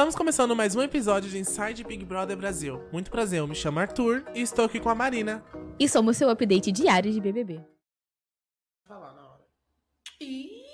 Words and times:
Estamos 0.00 0.16
começando 0.16 0.56
mais 0.56 0.74
um 0.74 0.80
episódio 0.80 1.28
de 1.28 1.36
Inside 1.36 1.84
Big 1.84 2.06
Brother 2.06 2.34
Brasil. 2.34 2.80
Muito 2.90 3.10
prazer, 3.10 3.40
eu 3.40 3.46
me 3.46 3.54
chamo 3.54 3.80
Arthur 3.80 4.24
e 4.34 4.40
estou 4.40 4.64
aqui 4.64 4.80
com 4.80 4.88
a 4.88 4.94
Marina. 4.94 5.44
E 5.78 5.86
somos 5.86 6.16
seu 6.16 6.30
update 6.30 6.72
diário 6.72 7.12
de 7.12 7.20
BBB. 7.20 7.62
Falar 8.86 9.12
na 9.12 9.30
hora. 9.30 9.44
Ih, 10.18 10.64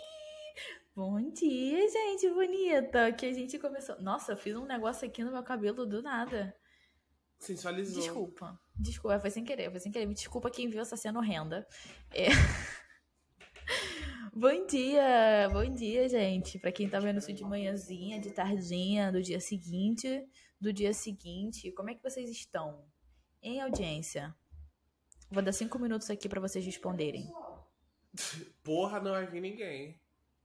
bom 0.95 1.21
dia, 1.33 1.89
gente 1.91 2.31
bonita. 2.31 3.11
Que 3.15 3.27
a 3.27 3.33
gente 3.33 3.59
começou. 3.59 4.01
Nossa, 4.01 4.31
eu 4.31 4.37
fiz 4.37 4.55
um 4.55 4.65
negócio 4.65 5.05
aqui 5.09 5.25
no 5.25 5.33
meu 5.33 5.43
cabelo 5.43 5.85
do 5.85 6.01
nada. 6.01 6.55
Sensualizou. 7.37 8.01
Desculpa. 8.01 8.57
Desculpa, 8.77 9.19
foi 9.19 9.31
sem 9.31 9.43
querer, 9.43 9.73
foi 9.73 9.81
sem 9.81 9.91
querer. 9.91 10.07
Me 10.07 10.15
desculpa 10.15 10.53
quem 10.53 10.69
viu 10.69 10.81
essa 10.81 10.97
cena 10.97 11.19
horrenda. 11.19 11.67
É. 12.15 12.29
bom 14.37 14.67
dia, 14.67 15.49
bom 15.51 15.65
dia, 15.73 16.09
gente. 16.09 16.59
Pra 16.59 16.71
quem 16.71 16.89
tá 16.89 17.01
vendo 17.01 17.19
isso 17.19 17.33
de 17.33 17.43
manhãzinha, 17.43 18.21
de 18.21 18.31
tardinha, 18.31 19.11
do 19.11 19.23
dia 19.23 19.41
seguinte, 19.41 20.29
do 20.61 20.73
dia 20.73 20.93
seguinte. 20.93 21.73
Como 21.73 21.89
é 21.89 21.95
que 21.95 22.03
vocês 22.03 22.29
estão? 22.31 22.85
Em 23.43 23.63
audiência. 23.63 24.35
Vou 25.31 25.43
dar 25.43 25.53
cinco 25.53 25.79
minutos 25.79 26.11
aqui 26.11 26.29
pra 26.29 26.41
vocês 26.41 26.65
responderem. 26.65 27.33
Porra, 28.63 29.01
não 29.01 29.15
vir 29.27 29.41
ninguém. 29.41 29.99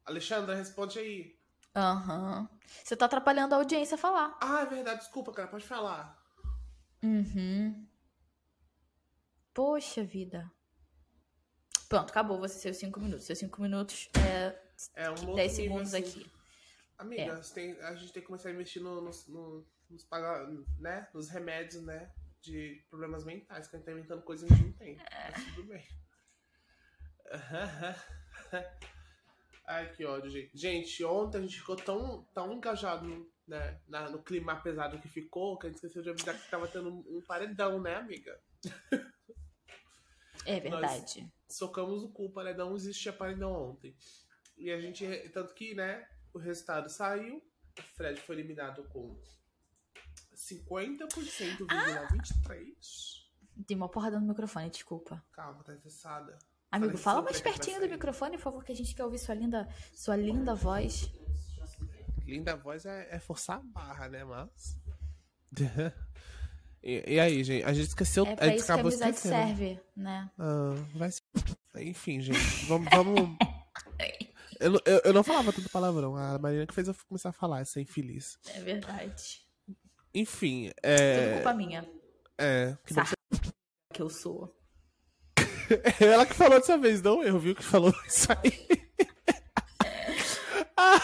Alexandra, 0.06 0.56
responde 0.56 0.98
aí. 0.98 1.38
Aham. 1.76 2.50
Você 2.84 2.96
tá 2.96 3.06
atrapalhando 3.06 3.56
a 3.56 3.58
audiência 3.58 3.96
a 3.96 3.98
falar. 3.98 4.38
Ah, 4.42 4.62
é 4.62 4.66
verdade, 4.66 5.02
desculpa, 5.02 5.32
cara, 5.34 5.50
pode 5.50 5.66
falar. 5.66 6.18
Uhum. 7.04 7.86
Poxa 9.54 10.04
vida. 10.04 10.50
Pronto, 11.92 12.10
acabou 12.10 12.40
você 12.40 12.58
seus 12.58 12.78
cinco 12.78 13.02
minutos. 13.02 13.26
Seus 13.26 13.38
cinco 13.38 13.62
minutos 13.62 14.10
é 14.26 14.58
É 14.96 15.10
um 15.10 15.12
outro 15.12 15.36
10 15.36 15.58
nível, 15.58 15.74
segundos 15.74 15.94
assim. 15.94 16.22
aqui. 16.22 16.32
Amiga, 16.98 17.22
É. 17.34 17.42
tem- 17.54 17.82
a 17.82 17.94
gente 17.96 18.14
tem 18.14 18.22
que 18.22 18.28
começar 18.28 18.48
a 18.48 18.54
investir 18.54 18.82
no- 18.82 19.02
nos, 19.02 19.28
no- 19.28 19.68
nos, 19.90 20.08
né? 20.80 21.10
nos 21.14 21.28
remédios, 21.30 21.84
né? 21.84 22.10
De 22.40 22.82
problemas 22.90 23.26
mentais, 23.26 23.68
que 23.68 23.76
a 23.76 23.80
gente 23.80 23.86
tá 23.86 23.92
inventando 23.92 24.22
coisas 24.22 24.48
que 24.48 24.54
a 24.54 24.58
gente 24.58 24.68
não 24.68 24.74
tem. 24.78 24.96
Mas 24.96 25.46
tudo 25.54 25.64
bem. 25.68 25.86
Ai, 29.68 29.92
que 29.94 30.06
ódio, 30.06 30.30
gente. 30.32 30.58
Gente, 30.58 31.04
ontem 31.04 31.40
a 31.40 31.42
gente 31.42 31.60
ficou 31.60 31.76
tão, 31.76 32.24
tão 32.34 32.54
engajado 32.54 33.30
né, 33.46 33.82
na- 33.90 34.10
no 34.10 34.24
clima 34.24 34.56
pesado 34.62 34.98
que 35.02 35.10
ficou, 35.10 35.60
que 35.60 35.68
a 35.68 35.70
gente 35.70 35.76
esqueceu 35.76 36.02
de 36.02 36.10
avisar 36.10 36.40
que 36.40 36.50
tava 36.50 36.70
tendo 36.70 36.90
um, 36.90 37.18
um 37.18 37.22
paredão, 37.28 37.82
né, 37.82 37.96
amiga? 37.96 38.42
É 40.46 40.58
verdade. 40.62 41.30
Socamos 41.54 42.04
o 42.04 42.10
cu, 42.10 42.26
o 42.26 42.32
paredão 42.32 42.76
existia 42.76 43.14
paredão 43.14 43.54
ontem. 43.54 43.96
E 44.58 44.72
a 44.72 44.80
gente, 44.80 45.06
tanto 45.34 45.54
que, 45.54 45.74
né, 45.74 46.08
o 46.34 46.40
resultado 46.40 46.90
saiu, 46.90 47.38
o 47.78 47.82
Fred 47.96 48.20
foi 48.22 48.36
eliminado 48.36 48.84
com 48.90 49.20
50,23. 50.36 53.22
Tem 53.68 53.78
uma 53.78 53.90
porrada 53.90 54.20
no 54.20 54.28
microfone, 54.28 54.70
desculpa. 54.70 55.24
Calma, 55.32 55.64
tá 55.64 55.74
estressada. 55.74 56.38
Amigo, 56.72 56.98
Falei 56.98 57.04
fala 57.04 57.18
sempre 57.18 57.34
mais 57.34 57.42
pertinho 57.42 57.82
do 57.82 57.90
microfone, 57.90 58.38
por 58.38 58.44
favor, 58.44 58.64
que 58.64 58.72
a 58.72 58.76
gente 58.76 58.96
quer 58.96 59.04
ouvir 59.04 59.20
sua 59.20 59.36
linda, 59.36 59.68
sua 59.94 60.16
linda 60.16 60.56
voz. 60.56 61.12
Linda 62.26 62.56
voz 62.56 62.86
é, 62.86 63.10
é 63.12 63.20
forçar 63.20 63.58
a 63.58 63.62
barra, 63.62 64.08
né, 64.08 64.24
mas... 64.24 64.80
e, 66.82 67.16
e 67.16 67.20
aí, 67.20 67.44
gente, 67.44 67.66
a 67.66 67.74
gente 67.74 67.90
esqueceu, 67.90 68.26
É 68.26 68.32
a 68.32 68.36
pra 68.38 68.48
gente 68.48 68.60
isso 68.60 68.66
que 68.68 68.72
a 68.72 68.76
amizade 68.76 69.16
esquecendo. 69.16 69.48
serve, 69.48 69.82
né? 69.98 70.32
Ah, 70.40 70.74
vai 70.96 71.12
se... 71.12 71.22
Enfim, 71.78 72.22
gente, 72.22 72.66
vamos... 72.68 72.90
vamos... 72.92 73.38
Eu, 74.60 74.70
não- 74.74 74.82
eu, 74.86 75.02
eu 75.06 75.14
não 75.14 75.24
falava 75.24 75.52
tanto 75.52 75.68
palavrão, 75.72 76.16
a 76.16 76.38
Marina 76.38 76.68
que 76.68 76.74
fez 76.74 76.88
eu 76.88 76.94
começar 77.10 77.30
a 77.30 77.34
falar, 77.34 77.62
essa 77.62 77.82
infeliz. 77.82 78.38
É 78.54 78.60
verdade. 78.62 79.42
Enfim, 80.14 80.68
Tudo 80.68 80.74
é... 80.84 81.34
culpa 81.34 81.54
minha. 81.56 81.90
É, 82.38 82.78
que 82.86 82.94
Sarra 82.94 83.12
que 83.92 84.00
eu 84.04 84.08
sou. 84.08 84.56
Ela 86.00 86.28
que 86.28 86.36
falou 86.36 86.60
dessa 86.60 86.78
vez, 86.78 87.02
não 87.02 87.24
eu, 87.24 87.40
viu? 87.40 87.56
Que 87.56 87.64
falou 87.64 87.92
isso 88.08 88.28
aí. 88.34 88.88
Ah, 90.78 91.00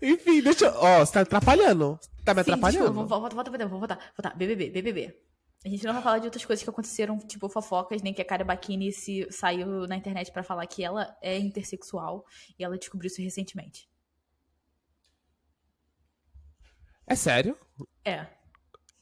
Enfim, 0.00 0.40
deixa 0.42 0.66
eu. 0.66 0.74
Ó, 0.76 0.98
você 1.00 1.12
tá 1.14 1.20
atrapalhando. 1.22 1.98
Tá 2.24 2.32
me 2.32 2.44
Sim, 2.44 2.52
atrapalhando? 2.52 2.84
desculpa, 2.92 3.08
vamos- 3.08 3.08
volta, 3.08 3.34
volta, 3.34 3.50
volta, 3.50 3.66
voltar. 3.66 4.12
Voltar. 4.16 4.36
BBB, 4.36 4.70
BBB. 4.70 5.16
A 5.64 5.68
gente 5.68 5.84
não 5.84 5.92
vai 5.92 6.02
falar 6.02 6.18
de 6.18 6.26
outras 6.26 6.44
coisas 6.44 6.62
que 6.62 6.70
aconteceram, 6.70 7.18
tipo 7.18 7.48
fofocas, 7.48 8.00
nem 8.00 8.14
que 8.14 8.22
a 8.22 8.24
Karen 8.24 8.44
Bakini 8.44 8.92
se 8.92 9.26
saiu 9.30 9.86
na 9.88 9.96
internet 9.96 10.30
pra 10.30 10.44
falar 10.44 10.66
que 10.66 10.84
ela 10.84 11.16
é 11.20 11.36
intersexual 11.36 12.24
e 12.58 12.62
ela 12.62 12.78
descobriu 12.78 13.08
isso 13.08 13.20
recentemente. 13.20 13.88
É 17.06 17.16
sério? 17.16 17.58
É. 18.04 18.26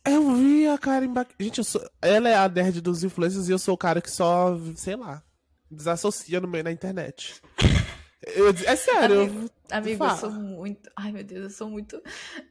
Eu 0.05 0.35
vi 0.35 0.67
a 0.69 0.79
Karen 0.79 1.13
Bak... 1.13 1.35
Gente, 1.39 1.59
eu 1.59 1.65
sou... 1.65 1.83
ela 2.01 2.29
é 2.29 2.37
a 2.37 2.49
nerd 2.49 2.81
dos 2.81 3.05
influencers 3.05 3.49
e 3.49 3.53
eu 3.53 3.59
sou 3.59 3.75
o 3.75 3.79
cara 3.79 4.01
que 4.01 4.11
só, 4.11 4.57
sei 4.77 4.97
lá, 4.97 5.23
desassocia 5.71 6.41
no 6.41 6.49
meio 6.49 6.65
da 6.65 6.73
internet. 6.73 7.43
Eu... 8.27 8.49
É 8.49 8.77
sério. 8.77 9.21
Amigo, 9.23 9.51
amigo 9.71 10.05
eu 10.05 10.17
sou 10.17 10.31
muito. 10.33 10.91
Ai, 10.97 11.13
meu 11.13 11.23
Deus, 11.23 11.45
eu 11.45 11.51
sou 11.51 11.71
muito. 11.71 12.03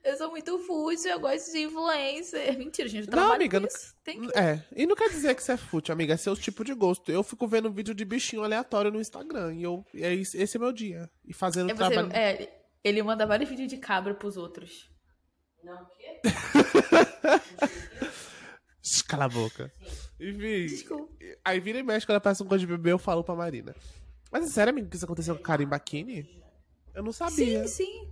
Eu 0.03 0.17
sou 0.17 0.29
muito 0.31 0.57
fútil, 0.59 1.11
eu 1.11 1.19
gosto 1.19 1.51
de 1.51 1.59
influencer. 1.63 2.57
Mentira, 2.57 2.87
gente, 2.87 3.09
eu 3.09 3.15
Não, 3.15 3.33
amiga, 3.33 3.59
não- 3.59 3.67
que... 3.67 4.37
É, 4.39 4.63
e 4.75 4.87
não 4.87 4.95
quer 4.95 5.09
dizer 5.09 5.35
que 5.35 5.43
você 5.43 5.51
é 5.51 5.57
fútil, 5.57 5.91
amiga, 5.93 6.13
é 6.13 6.17
seu 6.17 6.35
tipo 6.35 6.63
de 6.63 6.73
gosto. 6.73 7.11
Eu 7.11 7.23
fico 7.23 7.45
vendo 7.47 7.71
vídeo 7.71 7.93
de 7.93 8.05
bichinho 8.05 8.43
aleatório 8.43 8.89
no 8.89 9.01
Instagram 9.01 9.53
e 9.53 9.63
eu... 9.63 9.85
e 9.93 10.03
é 10.03 10.13
esse 10.13 10.55
é 10.55 10.59
meu 10.59 10.71
dia. 10.71 11.09
E 11.25 11.33
fazendo 11.33 11.69
É 11.69 11.73
você, 11.75 11.93
trabalho... 11.93 12.09
é, 12.15 12.49
ele 12.83 13.03
manda 13.03 13.25
vários 13.25 13.49
vídeos 13.49 13.67
de 13.67 13.77
cabra 13.77 14.13
pros 14.13 14.37
outros. 14.37 14.89
Shh, 18.81 19.01
Cala 19.01 19.25
a 19.25 19.29
boca. 19.29 19.71
Enfim. 20.19 20.67
Desculpa. 20.67 21.11
Aí 21.43 21.59
vira 21.59 21.79
e 21.79 21.83
mexe 21.83 22.05
quando 22.05 22.11
ela 22.15 22.21
peça 22.21 22.43
um 22.43 22.47
coisa 22.47 22.61
de 22.61 22.67
bebê, 22.71 22.91
eu 22.91 22.99
falo 22.99 23.23
pra 23.23 23.35
Marina. 23.35 23.75
Mas 24.35 24.47
é 24.47 24.49
sério, 24.49 24.71
amigo, 24.71 24.89
que 24.89 24.97
isso 24.97 25.05
aconteceu 25.05 25.33
com 25.33 25.41
a 25.41 25.45
Karen 25.45 25.65
Bakini? 25.65 26.29
Eu 26.93 27.01
não 27.01 27.13
sabia. 27.13 27.65
Sim, 27.65 27.85
sim. 27.85 28.07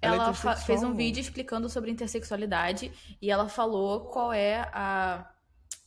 Ela 0.00 0.14
é 0.14 0.18
Ela 0.18 0.30
intersexual? 0.30 0.56
fez 0.64 0.82
um 0.84 0.94
vídeo 0.94 1.20
explicando 1.20 1.68
sobre 1.68 1.90
intersexualidade 1.90 2.92
e 3.20 3.32
ela 3.32 3.48
falou 3.48 4.02
qual 4.10 4.32
é 4.32 4.60
a. 4.72 5.28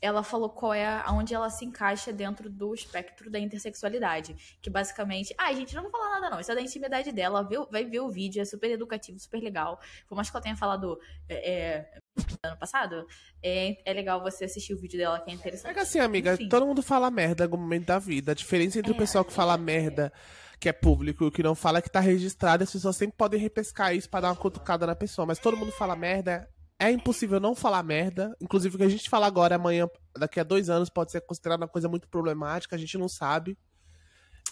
Ela 0.01 0.21
falou 0.21 0.49
qual 0.49 0.73
é 0.73 1.01
aonde 1.05 1.33
ela 1.33 1.49
se 1.49 1.63
encaixa 1.63 2.11
dentro 2.11 2.49
do 2.49 2.73
espectro 2.73 3.31
da 3.31 3.39
intersexualidade. 3.39 4.35
Que 4.61 4.69
basicamente. 4.69 5.33
Ah, 5.37 5.53
gente, 5.53 5.73
não 5.73 5.83
vou 5.83 5.91
falar 5.91 6.19
nada, 6.19 6.29
não. 6.29 6.41
Isso 6.41 6.51
é 6.51 6.55
da 6.55 6.61
intimidade 6.61 7.13
dela. 7.13 7.41
Vê 7.41 7.55
vai 7.71 7.85
ver 7.85 8.01
o 8.01 8.09
vídeo, 8.09 8.41
é 8.41 8.45
super 8.45 8.69
educativo, 8.69 9.17
super 9.17 9.41
legal. 9.41 9.79
Por 10.09 10.15
mais 10.15 10.29
que 10.29 10.35
ela 10.35 10.43
tenha 10.43 10.57
falado 10.57 10.99
é, 11.29 11.51
é, 11.53 12.01
ano 12.45 12.57
passado, 12.57 13.07
é, 13.41 13.77
é 13.89 13.93
legal 13.93 14.21
você 14.21 14.43
assistir 14.43 14.73
o 14.73 14.77
vídeo 14.77 14.99
dela, 14.99 15.17
que 15.21 15.31
é 15.31 15.33
interessante. 15.33 15.71
É 15.71 15.73
que 15.73 15.79
assim, 15.79 15.99
amiga, 15.99 16.33
Enfim. 16.33 16.49
todo 16.49 16.65
mundo 16.65 16.83
fala 16.83 17.09
merda 17.09 17.43
em 17.43 17.45
algum 17.45 17.57
momento 17.57 17.85
da 17.85 17.97
vida. 17.97 18.33
A 18.33 18.35
diferença 18.35 18.77
entre 18.79 18.91
o 18.91 18.95
É. 18.95 18.97
pessoal 18.97 19.23
que 19.23 19.31
fala 19.31 19.57
merda, 19.57 20.11
que 20.59 20.67
é 20.67 20.73
público, 20.73 21.23
e 21.23 21.27
o 21.27 21.31
que 21.31 21.41
não 21.41 21.55
fala, 21.55 21.77
é 21.79 21.81
que 21.81 21.89
tá 21.89 22.01
registrado. 22.01 22.61
As 22.63 22.71
pessoas 22.71 22.97
sempre 22.97 23.15
podem 23.15 23.39
repescar 23.39 23.95
isso 23.95 24.09
pra 24.09 24.19
dar 24.19 24.27
uma 24.29 24.35
cutucada 24.35 24.85
na 24.85 24.93
pessoa. 24.95 25.25
Mas 25.25 25.39
todo 25.39 25.55
mundo 25.55 25.71
fala 25.71 25.95
merda. 25.95 26.49
É 26.77 26.91
impossível 26.91 27.39
não 27.39 27.55
falar 27.55 27.81
merda. 27.81 28.35
Inclusive, 28.41 28.75
o 28.75 28.77
que 28.77 28.83
a 28.83 28.89
gente 28.89 29.09
fala 29.09 29.25
agora, 29.25 29.55
amanhã, 29.55 29.87
daqui 30.17 30.37
a 30.37 30.43
dois 30.43 30.69
anos, 30.69 30.89
pode 30.89 31.13
ser 31.13 31.21
considerado 31.21 31.61
uma 31.61 31.67
coisa 31.67 31.87
muito 31.87 32.09
problemática. 32.09 32.75
A 32.75 32.79
gente 32.79 32.97
não 32.97 33.07
sabe. 33.07 33.57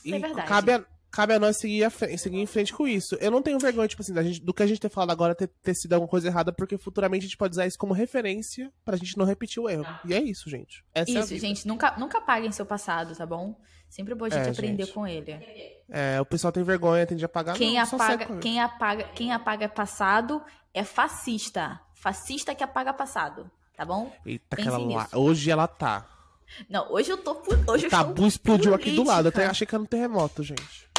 E 0.06 0.14
É 0.14 0.20
verdade. 0.20 0.48
cabe 0.48 0.72
a, 0.72 0.86
cabe 1.12 1.34
a 1.34 1.40
nós 1.40 1.58
seguir, 1.58 1.84
a 1.84 1.90
fre- 1.90 2.18
seguir 2.18 2.38
em 2.40 2.46
frente 2.46 2.74
com 2.74 2.88
isso. 2.88 3.16
Eu 3.20 3.30
não 3.30 3.42
tenho 3.42 3.60
vergonha, 3.60 3.88
tipo 3.88 4.02
assim, 4.02 4.14
da 4.14 4.24
gente, 4.24 4.40
do 4.42 4.54
que 4.54 4.64
a 4.64 4.68
gente 4.68 4.80
ter 4.80 4.90
falado 4.90 5.12
agora 5.12 5.36
ter, 5.36 5.48
ter 5.62 5.74
sido 5.74 5.94
alguma 5.94 6.10
coisa 6.10 6.28
errada, 6.28 6.52
porque 6.54 6.78
futuramente 6.78 7.26
a 7.26 7.28
gente 7.28 7.38
pode 7.38 7.54
usar 7.54 7.68
isso 7.68 7.78
como 7.78 7.94
referência 7.94 8.72
pra 8.86 8.96
gente 8.98 9.18
não 9.18 9.26
repetir 9.26 9.62
o 9.62 9.70
erro. 9.70 9.86
E 10.06 10.14
é 10.14 10.22
isso, 10.22 10.50
gente. 10.50 10.84
Essa 10.96 11.12
é 11.12 11.20
Isso, 11.20 11.28
vida. 11.30 11.42
gente, 11.42 11.68
nunca, 11.68 11.96
nunca 11.98 12.20
apaguem 12.20 12.52
seu 12.52 12.66
passado, 12.66 13.16
tá 13.16 13.26
bom? 13.26 13.56
Sempre 13.90 14.14
é 14.14 14.16
bom 14.16 14.24
a 14.26 14.30
gente 14.30 14.48
É, 14.48 14.52
aprender 14.52 14.86
gente. 14.86 14.94
com 14.94 15.06
ele. 15.06 15.38
É, 15.90 16.22
o 16.22 16.26
pessoal 16.26 16.54
tem 16.54 16.64
vergonha, 16.64 17.06
tende 17.06 17.24
a 17.24 17.28
apagar. 17.28 17.58
Quem 17.58 17.76
não, 17.76 17.82
apaga, 17.84 18.38
quem 18.38 18.60
apaga, 18.62 19.04
quem 19.14 19.34
apaga 19.34 19.68
passado 19.68 20.42
é 20.74 20.84
fascista. 20.84 21.80
Fascista 21.94 22.56
que 22.56 22.64
apaga 22.64 22.94
passado, 22.94 23.52
tá 23.76 23.84
bom? 23.86 24.12
Eita, 24.26 24.56
pense 24.56 24.70
aquela 24.70 24.84
lá. 24.96 25.10
Hoje 25.14 25.52
ela 25.52 25.68
tá. 25.68 26.08
Não, 26.70 26.92
hoje 26.92 27.12
eu 27.12 27.18
tô 27.18 27.42
hoje 27.68 27.88
O 27.88 27.90
tabu 27.90 28.26
explodiu 28.28 28.74
aqui 28.74 28.92
do 28.92 29.04
lado. 29.04 29.26
Eu 29.26 29.30
até 29.30 29.36
política. 29.40 29.52
achei 29.52 29.68
que 29.68 29.76
era 29.76 29.82
um 29.84 29.86
terremoto, 29.86 30.42
gente. 30.44 30.90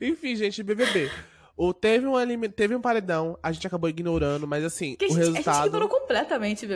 Enfim, 0.00 0.34
gente, 0.36 0.62
BBB. 0.62 1.10
O, 1.56 1.72
teve, 1.72 2.04
um 2.06 2.14
teve 2.50 2.74
um 2.74 2.80
paredão, 2.80 3.38
a 3.42 3.52
gente 3.52 3.66
acabou 3.66 3.88
ignorando, 3.88 4.46
mas 4.46 4.64
assim, 4.64 4.96
Que 4.96 5.04
a 5.04 5.08
o 5.08 5.10
gente, 5.10 5.20
a 5.20 5.24
gente 5.26 5.34
resultado. 5.36 5.66
ignorou 5.66 5.88
completamente. 5.88 6.66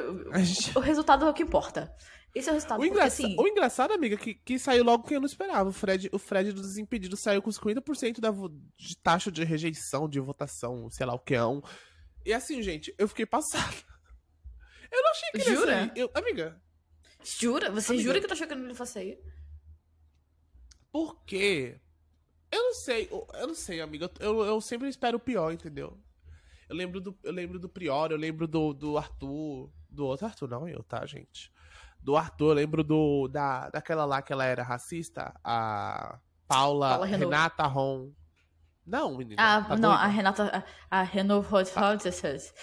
gente- 0.45 0.77
O 0.79 0.81
resultado 0.81 1.25
é 1.27 1.31
o 1.31 1.35
que 1.35 1.43
importa. 1.43 1.93
Esse 2.35 2.49
é 2.49 2.53
o 2.53 2.55
resultado. 2.55 2.77
O, 2.79 2.83
porque, 2.83 2.91
engraça- 2.93 3.23
assim, 3.25 3.35
o 3.39 3.49
engraçado, 3.49 3.93
amiga, 3.93 4.17
que, 4.17 4.35
que 4.35 4.59
saiu 4.59 4.85
logo 4.85 5.03
que 5.05 5.17
eu 5.17 5.21
não 5.21 5.27
esperava. 5.27 5.69
O 5.71 5.73
Fred, 5.73 6.09
o 6.13 6.19
Fred 6.19 6.53
dos 6.53 6.63
Desimpedidos 6.63 7.21
saiu 7.21 7.43
com 7.43 7.51
50% 7.51 8.21
da 8.21 8.31
vo- 8.31 8.51
de 8.77 8.97
taxa 9.03 9.33
de 9.33 9.43
rejeição, 9.43 10.09
de 10.09 10.21
votação, 10.21 10.89
sei 10.91 11.07
lá 11.07 11.15
o 11.15 11.19
que 11.19 11.35
é 11.35 11.45
um. 11.45 11.61
E 12.25 12.33
assim, 12.33 12.63
gente, 12.63 12.95
eu 12.99 13.09
fiquei 13.09 13.27
passada. 13.27 13.75
Eu 14.93 15.03
não 15.03 15.11
achei 15.11 15.31
que 15.33 15.37
ele 15.39 15.51
ia 15.51 15.57
Jura? 15.57 15.73
sair. 15.73 15.93
Eu- 15.97 16.11
amiga, 16.15 16.63
Jura? 17.23 17.71
Você 17.73 17.93
Amiga. 17.93 18.05
jura 18.05 18.19
que 18.21 18.25
eu 18.25 18.29
tô 18.29 18.35
achando 18.35 18.49
que 18.49 18.55
ele 18.55 18.75
fosse 18.75 18.93
sair? 18.93 19.19
por 20.91 21.23
quê? 21.25 21.79
Eu 22.51 22.63
não 22.63 22.75
sei, 22.75 23.09
eu 23.11 23.47
não 23.47 23.55
sei, 23.55 23.81
amiga. 23.81 24.11
Eu, 24.21 24.43
eu 24.45 24.61
sempre 24.61 24.89
espero 24.89 25.17
o 25.19 25.21
pior, 25.21 25.53
entendeu? 25.53 25.99
Eu 26.69 26.77
lembro 26.77 27.01
do, 27.01 27.17
eu 27.23 27.33
lembro 27.33 27.59
do 27.59 27.69
Prior, 27.69 28.11
eu 28.11 28.19
lembro 28.19 28.47
do, 28.47 28.75
do 28.75 28.99
Arthur. 28.99 29.71
Do 29.89 30.07
outro 30.07 30.27
Arthur, 30.27 30.49
não 30.49 30.69
eu, 30.69 30.83
tá, 30.83 31.05
gente? 31.07 31.51
Do 31.99 32.15
Arthur, 32.17 32.51
eu 32.51 32.55
lembro 32.55 32.85
do, 32.85 33.27
da, 33.29 33.71
daquela 33.71 34.05
lá 34.05 34.21
que 34.21 34.33
ela 34.33 34.45
era 34.45 34.63
racista, 34.63 35.35
a 35.43 36.19
Paula, 36.47 36.91
Paula. 36.91 37.07
Renata 37.07 37.67
Ron. 37.67 38.13
Não, 38.87 39.17
menina. 39.17 39.37
Ah, 39.43 39.63
tá 39.63 39.77
não, 39.77 39.91
doida? 39.91 40.05
a 40.05 40.07
Renata. 40.07 40.65
A, 40.91 41.01
a 41.01 41.03
Renault 41.03 41.47
Hot 41.55 41.71
Hot 41.71 42.07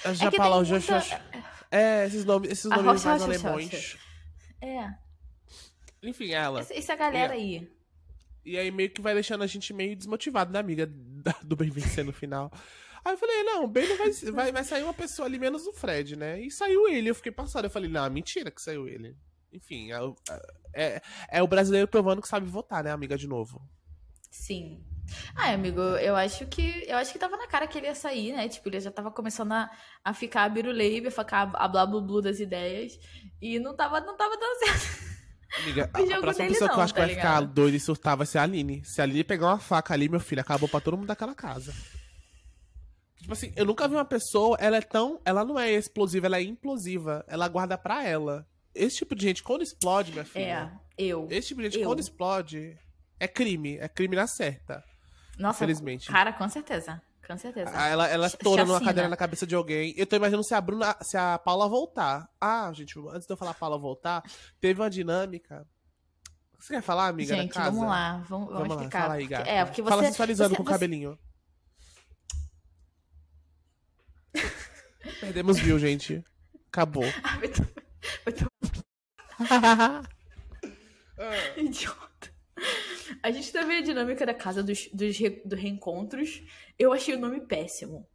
Eu 0.03 0.13
já 0.15 0.27
É 0.27 0.31
já, 0.79 0.99
já- 0.99 1.19
muita- 1.19 1.45
É, 1.71 2.05
esses 2.05 2.25
nomes, 2.25 2.51
esses 2.51 2.71
A 2.71 2.77
nomes 2.77 3.05
mais 3.05 3.21
alemães. 3.21 3.97
É, 4.61 4.89
Enfim, 6.01 6.31
ela. 6.31 6.59
essa, 6.59 6.73
essa 6.73 6.95
galera 6.95 7.33
aí. 7.33 7.71
E 8.45 8.57
aí 8.57 8.69
meio 8.69 8.91
que 8.91 9.01
vai 9.01 9.13
deixando 9.13 9.43
a 9.43 9.47
gente 9.47 9.73
meio 9.73 9.95
desmotivado, 9.95 10.53
né, 10.53 10.59
amiga? 10.59 10.85
Do 11.43 11.55
bem 11.55 11.69
vencer 11.71 12.05
no 12.05 12.13
final. 12.13 12.51
Aí 13.03 13.13
eu 13.13 13.17
falei, 13.17 13.43
não, 13.43 13.67
bem 13.67 13.87
não 13.87 13.97
vai, 13.97 14.11
vai, 14.31 14.51
vai 14.51 14.63
sair 14.63 14.83
uma 14.83 14.93
pessoa 14.93 15.27
ali, 15.27 15.39
menos 15.39 15.65
o 15.65 15.73
Fred, 15.73 16.15
né? 16.15 16.39
E 16.41 16.51
saiu 16.51 16.87
ele. 16.87 17.09
Eu 17.09 17.15
fiquei 17.15 17.31
passado. 17.31 17.65
Eu 17.65 17.69
falei, 17.69 17.89
não, 17.89 18.09
mentira 18.09 18.51
que 18.51 18.61
saiu 18.61 18.87
ele. 18.87 19.15
Enfim, 19.51 19.91
é, 19.91 19.97
é, 20.73 21.01
é 21.29 21.43
o 21.43 21.47
brasileiro 21.47 21.87
provando 21.87 22.21
que 22.21 22.27
sabe 22.27 22.45
votar, 22.47 22.83
né, 22.83 22.91
amiga, 22.91 23.17
de 23.17 23.27
novo. 23.27 23.61
Sim. 24.29 24.83
Ah, 25.35 25.51
amigo, 25.51 25.79
eu 25.79 26.15
acho 26.15 26.45
que 26.47 26.83
eu 26.87 26.97
acho 26.97 27.13
que 27.13 27.19
tava 27.19 27.37
na 27.37 27.47
cara 27.47 27.67
que 27.67 27.77
ele 27.77 27.87
ia 27.87 27.95
sair, 27.95 28.33
né? 28.33 28.49
Tipo, 28.49 28.69
ele 28.69 28.79
já 28.79 28.91
tava 28.91 29.11
começando 29.11 29.53
a, 29.53 29.69
a 30.03 30.13
ficar 30.13 30.43
a 30.43 30.49
biruleibe, 30.49 31.07
a 31.07 31.11
ficar 31.11 31.51
a 31.53 31.67
blá 31.67 31.85
blá 31.85 32.21
das 32.21 32.39
ideias. 32.39 32.99
E 33.41 33.59
não 33.59 33.75
tava, 33.75 34.01
não 34.01 34.17
tava 34.17 34.35
dando 34.35 34.59
certo. 34.59 35.14
Amiga, 35.61 35.89
a, 35.93 35.99
O 35.99 36.03
a 36.03 36.05
jogo 36.07 36.21
próxima 36.21 36.47
pessoa 36.47 36.67
que 36.69 36.73
eu 36.73 36.77
não, 36.77 36.83
acho 36.83 36.93
que 36.93 36.99
tá 36.99 37.05
vai 37.05 37.15
ficar 37.15 37.39
ligado? 37.39 37.53
doida 37.53 37.77
e 37.77 37.79
surtar 37.79 38.17
vai 38.17 38.25
ser 38.25 38.37
a 38.39 38.43
Aline. 38.43 38.83
Se 38.85 38.99
a 39.01 39.03
Aline 39.03 39.23
pegar 39.23 39.47
uma 39.47 39.59
faca 39.59 39.93
ali, 39.93 40.09
meu 40.09 40.19
filho, 40.19 40.41
acabou 40.41 40.67
pra 40.69 40.79
todo 40.81 40.97
mundo 40.97 41.07
daquela 41.07 41.33
casa. 41.35 41.73
Tipo 43.19 43.33
assim, 43.33 43.51
eu 43.55 43.65
nunca 43.65 43.87
vi 43.87 43.95
uma 43.95 44.05
pessoa, 44.05 44.57
ela 44.59 44.77
é 44.77 44.81
tão. 44.81 45.19
Ela 45.25 45.43
não 45.43 45.57
é 45.59 45.71
explosiva, 45.71 46.27
ela 46.27 46.37
é 46.37 46.43
implosiva. 46.43 47.23
Ela 47.27 47.47
guarda 47.47 47.77
pra 47.77 48.03
ela. 48.03 48.45
Esse 48.73 48.97
tipo 48.97 49.15
de 49.15 49.23
gente, 49.23 49.41
quando 49.41 49.63
explode, 49.63 50.11
minha 50.11 50.25
filha. 50.25 50.43
É, 50.97 51.03
eu. 51.05 51.27
Esse 51.31 51.47
tipo 51.49 51.61
de 51.61 51.69
gente, 51.71 51.79
Eu. 51.81 51.87
quando 51.89 52.01
explode, 52.01 52.77
é 53.19 53.27
crime. 53.27 53.77
É 53.77 53.87
crime 53.87 54.15
na 54.15 54.27
certa. 54.27 54.83
Nossa, 55.39 55.59
Felizmente. 55.59 56.07
cara, 56.11 56.31
com 56.33 56.47
certeza. 56.49 57.01
Com 57.27 57.37
certeza. 57.37 57.71
Ah, 57.73 57.87
Ela, 57.87 58.07
ela 58.07 58.27
estoura 58.27 58.63
numa 58.65 58.79
cadeira 58.83 59.09
na 59.09 59.17
cabeça 59.17 59.47
de 59.47 59.55
alguém. 59.55 59.93
Eu 59.97 60.05
tô 60.05 60.15
imaginando 60.15 60.43
se 60.43 60.53
a 60.53 60.61
Bruna, 60.61 60.95
se 61.01 61.17
a 61.17 61.37
Paula 61.39 61.67
voltar. 61.67 62.29
Ah, 62.39 62.71
gente, 62.73 62.97
antes 63.09 63.25
de 63.25 63.33
eu 63.33 63.37
falar 63.37 63.51
a 63.51 63.55
Paula 63.55 63.77
voltar, 63.79 64.21
teve 64.59 64.79
uma 64.81 64.89
dinâmica. 64.89 65.67
Você 66.59 66.73
quer 66.75 66.81
falar, 66.81 67.07
amiga, 67.07 67.35
Gente, 67.35 67.53
vamos 67.53 67.85
lá, 67.87 68.23
vamos, 68.29 68.47
vamos, 68.47 68.53
Vamos 68.53 68.67
lá, 68.69 68.75
explicar. 68.75 69.01
fala 69.01 69.13
aí, 69.15 69.27
gata. 69.27 69.49
é, 69.49 69.65
porque 69.65 69.81
você. 69.81 69.89
Fala 69.89 70.03
sensualizando 70.03 70.49
você- 70.51 70.55
com 70.57 70.63
o 70.63 70.65
você- 70.65 70.71
cabelinho. 70.71 71.19
Perdemos 75.19 75.59
view, 75.59 75.77
gente. 75.79 76.23
Acabou. 76.67 77.03
Ah, 77.23 77.37
vai 77.37 77.47
to- 77.47 77.67
vai 78.23 78.33
to- 78.33 78.51
Idiota. 81.57 82.14
A 83.23 83.31
gente 83.31 83.51
teve 83.51 83.77
a 83.77 83.81
dinâmica 83.81 84.25
da 84.25 84.33
casa 84.33 84.61
dos, 84.63 84.87
dos, 84.93 85.17
re- 85.17 85.41
dos 85.45 85.59
reencontros. 85.59 86.41
Eu 86.77 86.91
achei 86.93 87.15
o 87.15 87.19
nome 87.19 87.41
péssimo. 87.41 88.07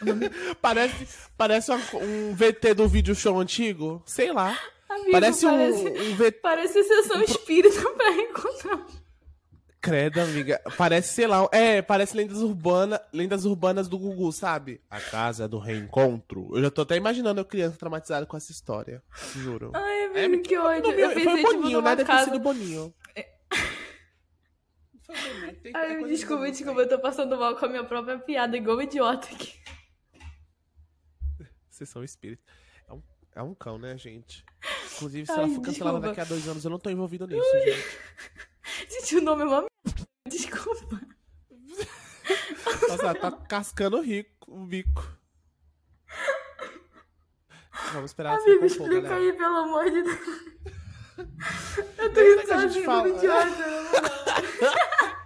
O 0.00 0.04
nome 0.04 0.30
parece 0.60 1.06
parece 1.36 1.70
um 1.72 2.34
VT 2.34 2.74
do 2.74 2.86
vídeo 2.88 3.14
show 3.14 3.38
antigo. 3.40 4.02
Sei 4.06 4.32
lá. 4.32 4.58
Amigo, 4.88 5.10
Parece, 5.12 5.44
parece, 5.46 5.84
um, 5.88 6.10
um 6.12 6.16
VT. 6.16 6.40
parece 6.42 6.82
sessão 6.82 7.22
espírita 7.22 7.80
pra 7.92 8.10
reencontrar. 8.10 8.86
Credo, 9.80 10.20
amiga. 10.20 10.60
Parece, 10.76 11.14
sei 11.14 11.26
lá. 11.28 11.48
É, 11.52 11.80
parece 11.80 12.16
lendas 12.16 12.38
urbanas, 12.38 12.98
lendas 13.12 13.44
urbanas 13.44 13.86
do 13.88 13.96
Gugu, 13.96 14.32
sabe? 14.32 14.80
A 14.90 15.00
casa 15.00 15.46
do 15.46 15.58
reencontro. 15.58 16.50
Eu 16.52 16.62
já 16.62 16.70
tô 16.70 16.82
até 16.82 16.96
imaginando 16.96 17.40
eu 17.40 17.44
criança 17.44 17.76
traumatizada 17.78 18.26
com 18.26 18.36
essa 18.36 18.50
história. 18.50 19.00
Juro. 19.36 19.70
Ai, 19.74 20.04
amigo, 20.06 20.34
É, 20.34 20.38
que 20.38 20.56
ódio. 20.58 20.90
Eu 20.90 21.10
Foi 21.12 21.22
pensei, 21.22 21.36
tipo, 21.44 21.52
Boninho, 21.52 21.78
numa 21.78 21.90
né? 21.90 21.96
Deve 21.96 22.06
ter 22.10 22.12
casa... 22.12 22.24
sido 22.24 22.40
Boninho. 22.40 22.92
O 25.08 25.12
Boninho, 25.12 25.56
tem- 25.62 25.72
é 25.74 25.76
Ai, 25.78 25.94
coisa 25.98 26.08
desculpa, 26.08 26.44
do 26.44 26.50
desculpa, 26.52 26.80
eu 26.82 26.88
tô 26.88 26.98
passando 26.98 27.36
mal 27.38 27.56
com 27.56 27.64
a 27.64 27.68
minha 27.68 27.84
própria 27.84 28.18
piada, 28.18 28.56
igual 28.56 28.76
um 28.76 28.82
idiota 28.82 29.26
aqui. 29.28 29.58
Vocês 31.70 31.88
são 31.88 32.04
espíritos. 32.04 32.44
É 32.88 32.92
um, 32.92 33.02
é 33.36 33.42
um 33.42 33.54
cão, 33.54 33.78
né, 33.78 33.96
gente? 33.96 34.44
Inclusive, 34.96 35.26
se 35.26 35.32
Ai, 35.32 35.38
ela 35.38 35.48
for 35.48 35.62
cancelada 35.62 36.00
daqui 36.00 36.20
a 36.20 36.24
dois 36.24 36.46
anos, 36.48 36.64
eu 36.64 36.70
não 36.70 36.78
tô 36.78 36.90
envolvido 36.90 37.26
nisso, 37.26 37.44
gente. 37.64 37.98
Gente, 38.90 39.16
o 39.16 39.22
nome 39.22 39.42
é 39.42 39.46
uma. 39.46 39.64
Desculpa. 40.28 41.00
Nossa, 42.88 43.02
ela 43.02 43.14
tá 43.14 43.32
cascando 43.32 43.96
o 43.96 44.02
rico, 44.02 44.30
o 44.52 44.64
bico. 44.66 45.04
Vamos 47.92 48.10
esperar 48.10 48.38
Amigo, 48.38 48.64
explica 48.66 49.00
galera. 49.00 49.16
aí, 49.16 49.32
pelo 49.32 49.56
amor 49.56 49.84
de 49.90 50.02
Deus. 50.02 50.18
Eu 51.98 52.08
tô 52.12 52.14
Deixa 52.14 52.32
indo 52.34 52.46
que 52.46 52.52
a 52.52 52.58
gente 52.60 52.84
sozinha, 52.84 52.84
fala. 52.84 53.08
idiota. 53.08 53.46
na 53.58 53.70
moral. 53.72 55.18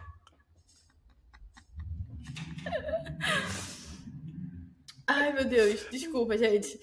Ai, 5.06 5.32
meu 5.32 5.41
Deus. 5.52 5.86
Desculpa, 5.90 6.36
gente. 6.38 6.80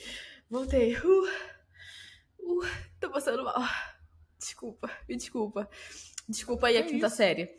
Voltei. 0.50 0.96
Uh, 0.98 1.26
uh, 2.40 2.66
tô 3.00 3.10
passando 3.10 3.44
mal. 3.44 3.62
Desculpa, 4.38 4.90
me 5.08 5.16
desculpa. 5.18 5.70
Desculpa 6.28 6.68
aí 6.68 6.78
a 6.78 6.82
É 6.82 6.84
quinta 6.84 7.08
isso. 7.08 7.16
série. 7.16 7.50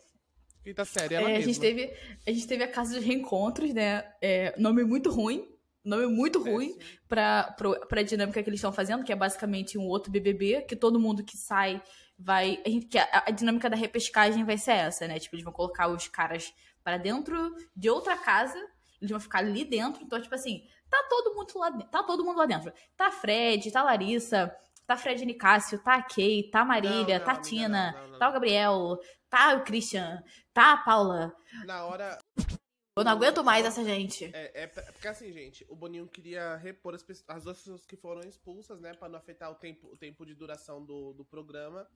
Quinta 0.63 0.85
série, 0.85 1.15
ela 1.15 1.25
É, 1.29 1.33
a, 1.33 1.39
mesma. 1.39 1.47
gente 1.53 1.61
teve, 1.61 1.93
a 2.27 2.31
gente 2.31 2.47
teve 2.47 2.63
a 2.63 2.69
Casa 2.69 2.95
dos 2.95 3.05
Reencontros, 3.05 3.73
né? 3.75 4.05
É, 4.23 4.55
nome 4.59 4.85
muito 4.85 5.11
ruim. 5.11 5.47
Nome 5.83 6.07
muito 6.07 6.39
ruim 6.43 6.77
pra, 7.09 7.55
pro, 7.57 7.75
pra 7.89 8.03
dinâmica 8.03 8.43
que 8.43 8.49
eles 8.51 8.59
estão 8.59 8.71
fazendo, 8.73 9.03
que 9.03 9.11
é 9.13 9.17
basicamente 9.17 9.79
um 9.79 9.87
outro 9.87 10.13
BBB, 10.13 10.63
que 10.63 10.77
todo 10.77 11.01
mundo 11.01 11.25
que 11.25 11.37
sai 11.39 11.83
vai. 12.19 12.61
A, 12.65 12.69
gente, 12.69 12.87
que 12.87 12.99
a, 12.99 13.25
a 13.27 13.31
dinâmica 13.31 13.69
da 13.71 13.77
repescagem 13.77 14.45
vai 14.45 14.59
ser 14.59 14.73
essa, 14.73 15.09
né? 15.09 15.19
Tipo, 15.19 15.35
eles 15.37 15.45
vão 15.45 15.53
colocar 15.55 15.89
os 15.89 16.07
caras 16.07 16.53
para 16.85 16.99
dentro 16.99 17.55
de 17.75 17.89
outra 17.89 18.17
casa, 18.17 18.59
eles 19.01 19.11
vão 19.11 19.21
ficar 19.21 19.39
ali 19.39 19.65
dentro. 19.65 20.03
Então, 20.03 20.21
tipo 20.21 20.35
assim, 20.35 20.67
tá 20.89 21.07
todo 21.09 21.35
mundo 21.35 21.53
lá 21.59 21.71
dentro. 21.71 21.89
Tá 21.89 22.03
todo 22.03 22.25
mundo 22.25 22.37
lá 22.39 22.47
dentro. 22.47 22.73
Tá 22.97 23.11
Fred, 23.11 23.71
tá 23.71 23.83
Larissa, 23.83 24.55
tá 24.87 24.97
Fred 24.97 25.25
Nicásio, 25.25 25.79
tá 25.83 25.95
a 25.95 26.03
Kay, 26.03 26.51
tá 26.51 26.61
a 26.61 26.65
Marília, 26.65 27.19
Não, 27.19 27.25
tá 27.25 27.33
a 27.33 27.35
não, 27.37 27.43
Tina, 27.43 27.93
não, 27.93 28.01
não, 28.03 28.09
não. 28.13 28.19
tá 28.19 28.29
o 28.29 28.33
Gabriel, 28.33 28.99
tá 29.29 29.55
o 29.55 29.65
Christian, 29.65 30.23
tá 30.53 30.73
a 30.73 30.77
Paula. 30.79 31.35
Na 31.65 31.85
hora. 31.85 32.19
Eu 32.97 33.05
não 33.05 33.13
aguento 33.13 33.43
mais 33.43 33.65
essa 33.65 33.83
gente. 33.83 34.25
É, 34.35 34.65
é 34.65 34.67
porque 34.67 35.09
assim, 35.09 35.33
gente, 35.33 35.65
o 35.71 35.77
Boninho 35.77 36.07
queria 36.07 36.57
repor 36.57 36.95
as, 36.95 37.03
pessoas- 37.03 37.29
as 37.31 37.45
duas 37.45 37.57
pessoas 37.59 37.87
que 37.87 37.97
foram 37.97 38.21
expulsas, 38.29 38.79
né? 38.81 38.93
Pra 38.93 39.09
não 39.09 39.19
afetar 39.19 39.51
o 39.51 39.55
tempo, 39.55 39.87
o 39.91 39.97
tempo 39.97 40.27
de 40.27 40.35
duração 40.35 40.85
do, 40.85 41.15
do 41.15 41.25
programa. 41.25 41.87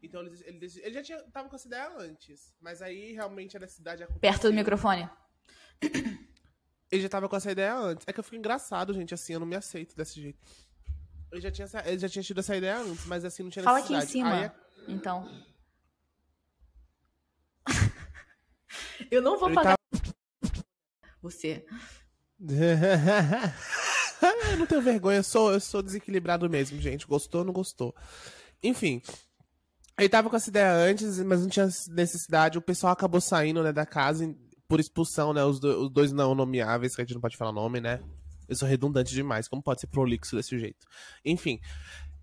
Então 0.00 0.20
ele, 0.20 0.30
ele, 0.44 0.66
ele 0.82 0.94
já 0.94 1.02
tinha, 1.02 1.22
tava 1.32 1.48
com 1.48 1.56
essa 1.56 1.66
ideia 1.66 1.88
antes. 1.98 2.54
Mas 2.60 2.80
aí 2.82 3.12
realmente 3.12 3.56
a 3.56 3.60
necessidade 3.60 4.02
aconteceu. 4.04 4.20
Perto 4.20 4.48
do 4.48 4.52
microfone. 4.54 5.08
Ele 6.92 7.00
já 7.02 7.08
tava 7.08 7.26
com 7.28 7.34
essa 7.34 7.50
ideia 7.50 7.74
antes. 7.74 8.04
É 8.06 8.12
que 8.12 8.20
eu 8.20 8.24
fico 8.24 8.36
engraçado, 8.36 8.92
gente, 8.92 9.14
assim, 9.14 9.32
eu 9.32 9.40
não 9.40 9.46
me 9.46 9.56
aceito 9.56 9.96
desse 9.96 10.20
jeito. 10.20 10.38
Ele 11.32 11.40
já 11.40 11.50
tinha, 11.50 11.64
essa- 11.64 11.82
ele 11.88 11.98
já 11.98 12.08
tinha 12.08 12.22
tido 12.22 12.40
essa 12.40 12.54
ideia 12.54 12.76
antes, 12.78 13.06
mas 13.06 13.24
assim, 13.24 13.42
não 13.42 13.48
tinha 13.50 13.62
Fala 13.64 13.78
aqui 13.78 13.94
em 13.94 13.96
necessidade. 13.96 14.12
cima. 14.30 14.36
Aí 14.36 14.44
é- 14.44 14.92
Então. 14.92 15.26
Eu 19.10 19.22
não 19.22 19.38
vou 19.38 19.48
Ele 19.48 19.54
pagar. 19.54 19.76
Você. 21.22 21.64
eu 24.50 24.56
não 24.58 24.66
tenho 24.66 24.82
vergonha, 24.82 25.18
eu 25.18 25.22
sou, 25.22 25.52
eu 25.52 25.60
sou 25.60 25.82
desequilibrado 25.82 26.48
mesmo, 26.50 26.80
gente. 26.80 27.06
Gostou 27.06 27.40
ou 27.40 27.44
não 27.46 27.52
gostou? 27.52 27.94
Enfim. 28.62 29.00
Ele 29.98 30.08
tava 30.08 30.28
com 30.30 30.36
essa 30.36 30.48
ideia 30.50 30.72
antes, 30.72 31.18
mas 31.20 31.40
não 31.42 31.48
tinha 31.48 31.66
necessidade. 31.90 32.58
O 32.58 32.62
pessoal 32.62 32.92
acabou 32.92 33.20
saindo, 33.20 33.62
né, 33.62 33.72
da 33.72 33.86
casa 33.86 34.24
por 34.72 34.80
expulsão, 34.80 35.34
né? 35.34 35.44
Os, 35.44 35.60
do- 35.60 35.82
os 35.84 35.90
dois 35.90 36.12
não 36.12 36.34
nomeáveis, 36.34 36.96
que 36.96 37.02
a 37.02 37.04
gente 37.04 37.12
não 37.12 37.20
pode 37.20 37.36
falar 37.36 37.52
nome, 37.52 37.78
né? 37.78 38.00
Eu 38.48 38.56
sou 38.56 38.66
redundante 38.66 39.12
demais, 39.12 39.46
como 39.46 39.62
pode 39.62 39.82
ser 39.82 39.86
prolixo 39.88 40.34
desse 40.34 40.58
jeito? 40.58 40.86
Enfim. 41.22 41.60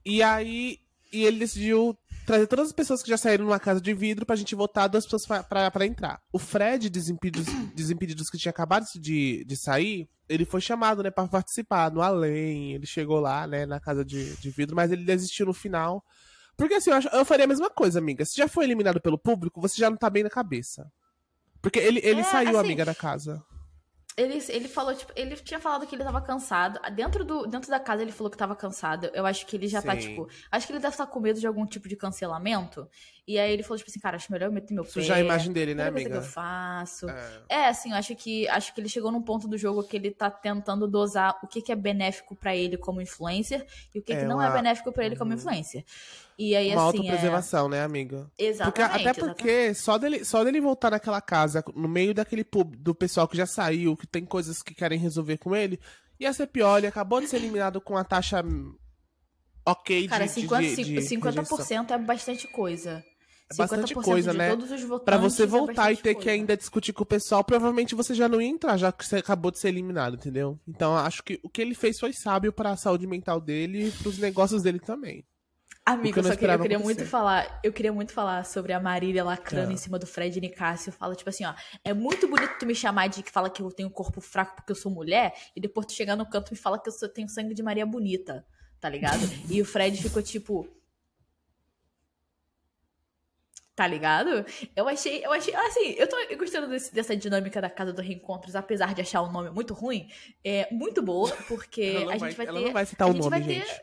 E 0.04 0.24
aí, 0.24 0.80
e 1.14 1.26
ele 1.26 1.38
decidiu 1.38 1.96
trazer 2.26 2.48
todas 2.48 2.66
as 2.68 2.74
pessoas 2.74 3.04
que 3.04 3.10
já 3.10 3.18
saíram 3.18 3.46
numa 3.46 3.60
casa 3.60 3.80
de 3.80 3.94
vidro 3.94 4.26
pra 4.26 4.36
gente 4.36 4.56
votar 4.56 4.90
duas 4.90 5.06
pessoas 5.06 5.26
pra 5.28 5.86
entrar. 5.86 6.20
O 6.34 6.40
Fred, 6.40 6.90
Desimpedidos, 6.90 7.54
Desimpedidos 7.76 8.32
que 8.32 8.38
tinha 8.40 8.50
acabado 8.50 8.88
de, 8.96 9.46
de 9.46 9.56
sair, 9.56 10.10
ele 10.28 10.44
foi 10.44 10.60
chamado, 10.60 11.04
né, 11.04 11.12
pra 11.12 11.28
participar 11.28 11.92
no 11.92 12.02
além. 12.02 12.74
Ele 12.74 12.88
chegou 12.88 13.20
lá, 13.20 13.46
né, 13.46 13.68
na 13.68 13.80
casa 13.80 14.04
de, 14.04 14.36
de 14.38 14.50
vidro, 14.50 14.76
mas 14.76 14.92
ele 14.92 15.04
desistiu 15.06 15.46
no 15.46 15.54
final. 15.54 16.04
Porque 16.58 16.74
assim, 16.74 16.90
eu, 16.90 16.96
acho- 16.98 17.10
eu 17.10 17.24
faria 17.26 17.46
a 17.46 17.48
mesma 17.48 17.70
coisa, 17.70 18.00
amiga. 18.00 18.26
Se 18.26 18.36
já 18.38 18.48
foi 18.48 18.66
eliminado 18.66 19.00
pelo 19.00 19.20
público, 19.20 19.62
você 19.62 19.78
já 19.80 19.88
não 19.90 19.98
tá 19.98 20.10
bem 20.10 20.24
na 20.24 20.30
cabeça. 20.32 20.92
Porque 21.62 21.80
ele, 21.80 22.00
ele 22.04 22.22
É, 22.22 22.24
saiu, 22.24 22.50
assim, 22.50 22.60
amiga, 22.60 22.86
da 22.86 22.96
casa. 22.96 23.44
Ele, 24.18 24.44
ele 24.50 24.68
falou, 24.68 24.94
tipo, 24.94 25.14
ele 25.16 25.36
tinha 25.38 25.62
falado 25.62 25.88
que 25.88 25.96
ele 25.96 26.04
tava 26.04 26.22
cansado. 26.22 26.78
Dentro, 26.94 27.24
do, 27.24 27.48
dentro 27.48 27.70
da 27.70 27.80
casa 27.80 28.02
ele 28.02 28.12
falou 28.12 28.30
que 28.30 28.38
tava 28.38 28.56
cansado. 28.56 29.10
Eu 29.14 29.26
acho 29.26 29.46
que 29.46 29.56
ele 29.56 29.68
já 29.68 29.82
tá, 29.82 29.94
Sim. 29.94 30.10
tipo. 30.10 30.28
Acho 30.52 30.68
que 30.68 30.74
ele 30.74 30.80
deve 30.80 30.94
estar 30.94 31.08
com 31.08 31.20
medo 31.22 31.40
de 31.40 31.48
algum 31.48 31.66
tipo 31.66 31.88
de 31.88 31.96
cancelamento. 31.96 32.88
E 33.32 33.38
aí 33.38 33.52
ele 33.54 33.62
falou, 33.62 33.78
tipo 33.78 33.92
assim, 33.92 34.00
cara, 34.00 34.16
acho 34.16 34.32
melhor 34.32 34.48
eu 34.48 34.52
meter 34.52 34.74
meu 34.74 34.84
pé. 34.84 34.90
Sujar 34.90 35.18
a 35.18 35.20
imagem 35.20 35.54
dele, 35.54 35.76
né, 35.76 35.86
o 35.86 35.88
amiga? 35.90 36.10
que 36.10 36.16
eu 36.18 36.22
faço. 36.24 37.08
É. 37.08 37.42
É, 37.48 37.68
assim, 37.68 37.92
eu 37.92 37.96
acho 37.96 38.16
que 38.16 38.48
acho 38.48 38.74
que 38.74 38.82
ele 38.82 38.90
chegou 38.90 39.12
num 39.12 39.22
ponto 39.22 39.48
do 39.48 39.56
jogo 39.56 39.84
que 39.84 39.96
ele 39.96 40.10
tá 40.10 40.32
tentando 40.32 40.88
dosar 40.88 41.38
o 41.44 41.48
que, 41.48 41.62
que 41.62 41.72
é 41.72 41.76
benéfico 41.76 42.36
pra 42.36 42.56
ele 42.56 42.76
como 42.76 43.00
influencer 43.00 43.68
e 43.94 44.00
o 44.00 44.02
que, 44.02 44.14
É 44.14 44.16
que 44.22 44.26
não 44.26 44.38
uma- 44.38 44.48
é 44.48 44.52
benéfico 44.52 44.92
pra 44.92 45.06
ele 45.06 45.16
como 45.16 45.30
Uhum. 45.30 45.38
influencer. 45.38 45.86
E 46.40 46.56
aí, 46.56 46.72
Uma 46.72 46.88
assim, 46.90 46.98
é... 46.98 47.02
autopreservação, 47.02 47.70
né, 47.70 47.84
amiga? 47.84 48.24
Porque, 48.32 48.44
Exatamente. 48.46 48.82
até 48.96 49.02
exatamente. 49.12 49.36
porque 49.36 49.74
só 49.76 49.98
dele, 50.00 50.26
só 50.26 50.44
dele 50.44 50.60
voltar 50.60 50.90
naquela 50.90 51.22
casa, 51.22 51.64
no 51.76 51.88
meio 51.88 52.16
daquele 52.16 52.44
pub, 52.44 52.76
do 52.78 52.96
pessoal 52.96 53.28
que 53.28 53.38
já 53.38 53.46
saiu, 53.46 53.96
que 53.96 54.08
tem 54.08 54.26
coisas 54.26 54.64
que 54.64 54.74
querem 54.74 54.98
resolver 54.98 55.38
com 55.38 55.56
ele, 55.56 55.80
ia 56.20 56.34
ser 56.34 56.48
pior. 56.48 56.80
Ele 56.80 56.88
acabou 56.88 57.22
de 57.22 57.28
ser 57.28 57.36
eliminado 57.36 57.80
com 57.80 57.96
a 57.96 58.04
taxa 58.04 58.42
hum, 58.44 58.74
ok 59.66 60.02
de, 60.02 60.08
Cara, 60.08 60.26
de, 60.26 60.32
50%, 60.34 60.60
de, 60.76 60.84
de 60.84 60.94
rejeição. 60.96 61.20
50% 61.22 61.92
é 61.92 61.98
bastante 62.00 62.48
coisa. 62.48 63.04
É 63.52 63.56
bastante 63.56 63.94
50% 63.96 64.04
coisa, 64.04 64.32
de 64.32 64.38
né? 64.38 64.56
Pra 65.04 65.18
você 65.18 65.44
é 65.44 65.46
voltar 65.48 65.92
e 65.92 65.98
ter 65.98 66.14
coisa. 66.14 66.20
que 66.24 66.30
ainda 66.30 66.56
discutir 66.56 66.94
com 66.94 67.02
o 67.04 67.06
pessoal, 67.06 67.44
provavelmente 67.44 67.96
você 67.96 68.14
já 68.14 68.28
não 68.30 68.40
ia 68.40 68.48
entrar, 68.48 68.78
já 68.78 68.92
que 68.92 69.04
você 69.06 69.18
acabou 69.18 69.50
de 69.52 69.58
ser 69.58 69.70
eliminado, 69.70 70.16
entendeu? 70.16 70.60
Então 70.68 70.96
acho 70.96 71.24
que 71.24 71.40
o 71.42 71.50
que 71.50 71.62
ele 71.62 71.74
fez 71.74 72.00
foi 72.00 72.14
sábio 72.14 72.54
pra 72.54 72.78
saúde 72.78 73.08
mental 73.08 73.42
dele 73.42 73.88
e 73.88 73.92
pros 73.92 74.18
negócios 74.20 74.62
dele 74.62 74.80
também. 74.80 75.26
Amigo, 75.86 76.20
eu 76.20 76.24
só 76.24 76.36
que 76.36 76.46
eu 76.46 76.60
queria 76.60 76.78
muito 76.78 77.04
falar, 77.08 77.60
eu 77.64 77.74
queria 77.74 77.92
muito 77.92 78.14
falar 78.14 78.46
sobre 78.46 78.74
a 78.74 78.80
Marília 78.80 79.24
lacrando 79.24 79.72
Ah. 79.72 79.74
em 79.74 79.78
cima 79.78 79.98
do 79.98 80.06
Fred 80.06 80.40
Nicásio. 80.40 80.92
Fala, 80.92 81.16
tipo 81.16 81.32
assim, 81.32 81.44
ó, 81.46 81.54
é 81.84 81.92
muito 81.96 82.28
bonito 82.28 82.52
tu 82.60 82.68
me 82.68 82.76
chamar 82.76 83.08
de 83.08 83.24
que 83.24 83.32
fala 83.32 83.50
que 83.50 83.64
eu 83.64 83.72
tenho 83.72 83.90
um 83.90 83.92
corpo 83.92 84.22
fraco 84.22 84.58
porque 84.58 84.72
eu 84.72 84.76
sou 84.76 84.92
mulher, 84.92 85.34
e 85.56 85.60
depois 85.60 85.88
tu 85.88 85.94
chegar 85.94 86.16
no 86.16 86.30
canto 86.30 86.50
e 86.50 86.52
me 86.54 86.60
fala 86.60 86.78
que 86.80 86.88
eu 86.88 86.94
sou- 86.94 87.10
tenho 87.10 87.28
sangue 87.28 87.56
de 87.56 87.64
Maria 87.64 87.88
Bonita, 87.88 88.46
tá 88.80 88.88
ligado? 88.88 89.22
E 89.50 89.60
o 89.60 89.66
Fred 89.66 90.00
ficou 90.00 90.22
tipo. 90.22 90.68
Tá 93.80 93.88
ligado? 93.88 94.46
Eu 94.76 94.90
achei, 94.90 95.26
eu 95.26 95.32
achei, 95.32 95.56
assim, 95.56 95.92
eu 95.98 96.06
tô 96.06 96.18
gostando 96.38 96.68
desse- 96.68 96.94
dessa 96.94 97.16
dinâmica 97.16 97.62
da 97.62 97.70
Casa 97.70 97.94
dos 97.94 98.06
Reencontros, 98.06 98.54
apesar 98.54 98.94
de 98.94 99.00
achar 99.00 99.22
o 99.22 99.32
nome 99.32 99.52
muito 99.52 99.74
ruim, 99.74 100.10
é 100.44 100.68
muito 100.70 101.02
boa, 101.02 101.32
porque 101.48 101.82
Ela 102.04 102.16
a 102.16 102.18
vai, 102.18 102.30
gente 102.30 102.36
vai 102.38 102.46
ela 102.48 102.60
ter. 102.60 102.66
não 102.66 102.74
vai 102.74 102.86
citar 102.86 103.08
a 103.08 103.10
o 103.10 103.14
gente 103.14 103.24
nome, 103.24 103.30
vai 103.40 103.42
ter- 103.48 103.66
gente. 103.66 103.82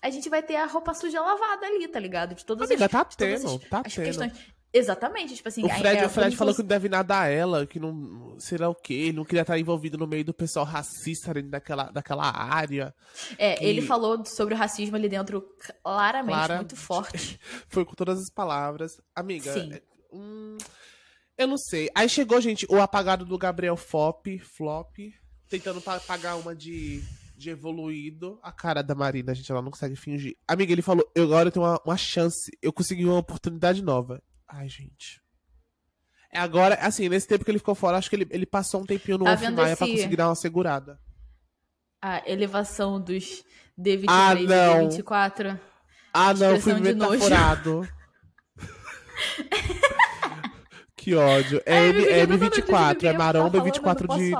a 0.00 0.08
gente 0.08 0.28
vai 0.30 0.42
ter 0.42 0.56
a 0.56 0.64
roupa 0.64 0.94
suja 0.94 1.20
lavada 1.20 1.66
ali, 1.66 1.86
tá 1.88 2.00
ligado? 2.00 2.34
De 2.34 2.42
todas 2.42 2.70
Amiga, 2.70 2.86
as, 2.86 2.90
tá 2.90 3.04
tendo, 3.04 3.34
as- 3.46 3.68
tá 3.68 3.82
as 3.84 3.94
tendo. 3.94 4.04
questões. 4.06 4.32
Exatamente, 4.76 5.36
tipo 5.36 5.48
assim. 5.48 5.62
O 5.62 5.66
a- 5.66 5.74
Fred, 5.76 5.98
é, 6.00 6.06
o 6.06 6.10
Fred 6.10 6.36
falou 6.36 6.52
que 6.52 6.60
não 6.62 6.66
deve 6.68 6.88
nada 6.88 7.20
a 7.20 7.28
ela, 7.28 7.64
que 7.64 7.78
não. 7.78 8.34
Será 8.40 8.68
o 8.68 8.74
quê? 8.74 8.92
Ele 8.94 9.12
não 9.12 9.24
queria 9.24 9.42
estar 9.42 9.56
envolvido 9.56 9.96
no 9.96 10.04
meio 10.06 10.24
do 10.24 10.34
pessoal 10.34 10.64
racista 10.66 11.32
dentro 11.32 11.50
daquela, 11.50 11.84
daquela 11.84 12.24
área. 12.28 12.92
É, 13.38 13.54
que- 13.54 13.64
ele 13.64 13.80
falou 13.82 14.24
sobre 14.26 14.52
o 14.52 14.56
racismo 14.56 14.96
ali 14.96 15.08
dentro 15.08 15.46
claramente, 15.84 16.34
Clara- 16.34 16.56
muito 16.56 16.74
forte. 16.74 17.38
Foi 17.70 17.84
com 17.84 17.94
todas 17.94 18.18
as 18.18 18.30
palavras. 18.30 19.00
Amiga, 19.14 19.52
Sim. 19.52 19.72
é, 19.74 19.82
hum, 20.12 20.58
eu 21.38 21.46
não 21.46 21.56
sei. 21.56 21.88
Aí 21.94 22.08
chegou, 22.08 22.40
gente, 22.40 22.66
o 22.68 22.80
apagado 22.80 23.24
do 23.24 23.38
Gabriel 23.38 23.76
Fop, 23.76 24.26
Flop, 24.40 24.96
tentando 25.48 25.80
pa- 25.80 26.00
pagar 26.00 26.34
uma 26.34 26.52
de, 26.52 27.00
de 27.36 27.50
evoluído. 27.50 28.40
A 28.42 28.50
cara 28.50 28.82
da 28.82 28.94
Marina, 28.96 29.32
gente, 29.36 29.52
ela 29.52 29.62
não 29.62 29.70
consegue 29.70 29.94
fingir. 29.94 30.36
Amiga, 30.48 30.72
ele 30.72 30.82
falou, 30.82 31.08
eu 31.14 31.22
agora 31.24 31.46
eu 31.48 31.52
tenho 31.52 31.64
uma, 31.64 31.80
uma 31.86 31.96
chance, 31.96 32.50
eu 32.60 32.72
consegui 32.72 33.04
uma 33.04 33.18
oportunidade 33.18 33.80
nova. 33.80 34.20
Ai, 34.48 34.68
gente. 34.68 35.20
É 36.30 36.38
agora, 36.38 36.74
assim, 36.76 37.08
nesse 37.08 37.26
tempo 37.28 37.44
que 37.44 37.50
ele 37.50 37.58
ficou 37.58 37.74
fora, 37.74 37.96
acho 37.96 38.10
que 38.10 38.16
ele, 38.16 38.26
ele 38.30 38.46
passou 38.46 38.82
um 38.82 38.86
tempinho 38.86 39.18
no 39.18 39.24
Tá 39.24 39.36
Maia 39.36 39.76
pra 39.76 39.86
esse- 39.86 39.96
conseguir 39.96 40.16
dar 40.16 40.28
uma 40.28 40.34
segurada. 40.34 40.98
A 42.02 42.28
elevação 42.28 43.00
dos 43.00 43.44
D23 43.78 44.04
Ah, 44.08 44.34
e 44.34 44.46
não. 44.46 44.88
D24. 44.88 45.58
Ah, 46.12 46.34
não, 46.34 46.60
fui 46.60 46.74
metaforado. 46.74 47.88
que 50.96 51.14
ódio. 51.14 51.62
É, 51.64 51.78
Ai, 51.78 51.88
M, 51.90 52.04
é 52.04 52.22
eu 52.22 52.26
tô 52.28 52.38
falando 52.38 52.52
M24, 52.52 52.94
disso, 52.96 53.06
é 53.06 53.12
maromba 53.12 53.50
falando, 53.50 53.64
24 53.64 54.12
eu 54.12 54.16
de, 54.16 54.30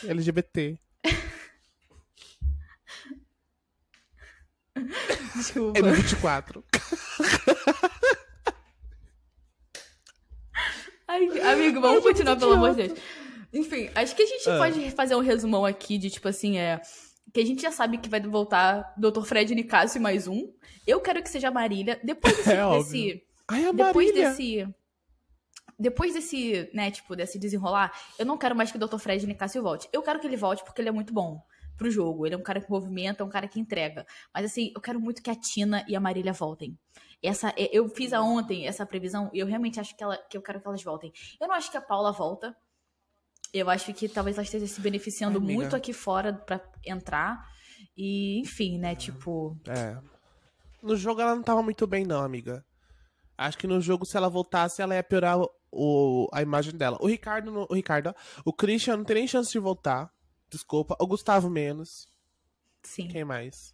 de 0.00 0.10
LGBT. 0.10 0.78
Desculpa. 5.36 5.78
M24. 5.80 6.62
Ai, 11.14 11.52
amigo, 11.52 11.80
vamos 11.80 11.98
Ai, 11.98 12.02
continuar, 12.02 12.36
pelo 12.36 12.52
amor 12.54 12.74
de. 12.74 12.88
Deus. 12.88 12.98
Enfim, 13.52 13.88
acho 13.94 14.16
que 14.16 14.22
a 14.22 14.26
gente 14.26 14.50
Ah. 14.50 14.58
pode 14.58 14.90
fazer 14.90 15.14
um 15.14 15.20
resumão 15.20 15.64
aqui 15.64 15.96
de, 15.96 16.10
tipo 16.10 16.26
assim, 16.28 16.58
é. 16.58 16.80
Que 17.32 17.40
a 17.40 17.46
gente 17.46 17.62
já 17.62 17.70
sabe 17.70 17.98
que 17.98 18.08
vai 18.08 18.20
voltar 18.20 18.92
Dr. 18.96 19.22
Fred 19.24 19.54
Nicásio 19.54 20.00
mais 20.00 20.26
um. 20.28 20.52
Eu 20.86 21.00
quero 21.00 21.22
que 21.22 21.28
seja 21.30 21.48
a 21.48 21.50
Marília. 21.50 22.00
Depois 22.02 22.34
desse. 22.36 22.50
É 22.52 22.68
desse 22.78 23.22
Ai, 23.48 23.64
a 23.66 23.72
depois 23.72 24.06
Marília. 24.08 24.30
desse. 24.30 24.68
Depois 25.78 26.14
desse, 26.14 26.68
né, 26.72 26.90
tipo, 26.90 27.16
desse 27.16 27.38
desenrolar, 27.38 27.92
eu 28.18 28.24
não 28.24 28.38
quero 28.38 28.54
mais 28.54 28.70
que 28.70 28.76
o 28.76 28.80
Dr. 28.86 28.98
Fred 28.98 29.26
Nicásio 29.26 29.62
volte. 29.62 29.88
Eu 29.92 30.02
quero 30.02 30.20
que 30.20 30.26
ele 30.26 30.36
volte 30.36 30.62
porque 30.64 30.80
ele 30.80 30.88
é 30.88 30.92
muito 30.92 31.12
bom 31.12 31.40
pro 31.76 31.90
jogo. 31.90 32.26
Ele 32.26 32.34
é 32.34 32.38
um 32.38 32.42
cara 32.42 32.60
que 32.60 32.70
movimenta, 32.70 33.22
é 33.22 33.26
um 33.26 33.30
cara 33.30 33.48
que 33.48 33.60
entrega. 33.60 34.06
Mas 34.32 34.46
assim, 34.46 34.72
eu 34.74 34.80
quero 34.80 35.00
muito 35.00 35.22
que 35.22 35.30
a 35.30 35.34
Tina 35.34 35.84
e 35.88 35.96
a 35.96 36.00
Marília 36.00 36.32
voltem. 36.32 36.78
Essa, 37.22 37.48
é, 37.56 37.70
eu 37.72 37.88
fiz 37.88 38.12
a 38.12 38.20
ontem 38.20 38.66
essa 38.66 38.84
previsão 38.84 39.30
e 39.32 39.38
eu 39.38 39.46
realmente 39.46 39.80
acho 39.80 39.96
que, 39.96 40.04
ela, 40.04 40.16
que 40.16 40.36
eu 40.36 40.42
quero 40.42 40.60
que 40.60 40.68
elas 40.68 40.82
voltem. 40.82 41.12
Eu 41.40 41.48
não 41.48 41.54
acho 41.54 41.70
que 41.70 41.76
a 41.76 41.80
Paula 41.80 42.12
volta. 42.12 42.54
Eu 43.52 43.70
acho 43.70 43.94
que 43.94 44.08
talvez 44.08 44.36
ela 44.36 44.44
esteja 44.44 44.66
se 44.66 44.80
beneficiando 44.80 45.38
Ai, 45.38 45.54
muito 45.54 45.76
aqui 45.76 45.92
fora 45.92 46.32
pra 46.32 46.60
entrar. 46.84 47.40
E, 47.96 48.40
enfim, 48.40 48.78
né, 48.78 48.94
tipo. 48.94 49.56
É. 49.68 49.96
No 50.82 50.96
jogo 50.96 51.20
ela 51.20 51.34
não 51.34 51.42
tava 51.42 51.62
muito 51.62 51.86
bem, 51.86 52.04
não, 52.04 52.20
amiga. 52.20 52.64
Acho 53.38 53.56
que 53.56 53.66
no 53.66 53.80
jogo, 53.80 54.04
se 54.04 54.16
ela 54.16 54.28
voltasse, 54.28 54.82
ela 54.82 54.94
ia 54.94 55.02
piorar 55.02 55.38
o, 55.72 56.28
a 56.32 56.42
imagem 56.42 56.76
dela. 56.76 56.98
O 57.00 57.06
Ricardo, 57.06 57.66
o 57.68 57.74
Ricardo, 57.74 58.14
o 58.44 58.52
Christian 58.52 58.98
não 58.98 59.04
tem 59.04 59.16
nem 59.16 59.26
chance 59.26 59.50
de 59.50 59.58
voltar. 59.58 60.10
Desculpa. 60.54 60.96
O 61.00 61.06
Gustavo 61.06 61.50
menos. 61.50 62.06
Sim. 62.82 63.08
Quem 63.08 63.24
mais? 63.24 63.72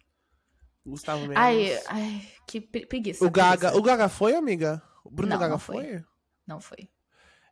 O 0.83 0.91
Gustavo 0.91 1.21
menos. 1.21 1.37
Ai, 1.37 1.79
ai, 1.87 2.27
que 2.47 2.59
pre- 2.59 2.85
preguiça. 2.85 3.23
o 3.25 3.29
Gaga. 3.29 3.57
preguiça. 3.59 3.77
O 3.79 3.83
Gaga 3.83 4.09
foi, 4.09 4.35
amiga? 4.35 4.81
O 5.03 5.11
Bruno 5.11 5.29
Não, 5.31 5.39
Gaga 5.39 5.51
não 5.53 5.59
foi. 5.59 5.83
foi? 5.83 6.05
Não 6.47 6.59
foi. 6.59 6.89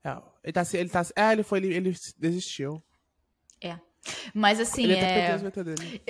É, 0.03 0.09
ele 0.43 0.53
tá, 0.53 0.63
ele 0.73 0.89
tá. 0.89 1.01
É, 1.15 1.31
ele 1.33 1.43
foi, 1.43 1.59
ele, 1.59 1.73
ele 1.75 1.95
desistiu. 2.17 2.83
Mas 4.33 4.59
assim, 4.59 4.83
ele 4.83 4.95
é. 4.95 5.39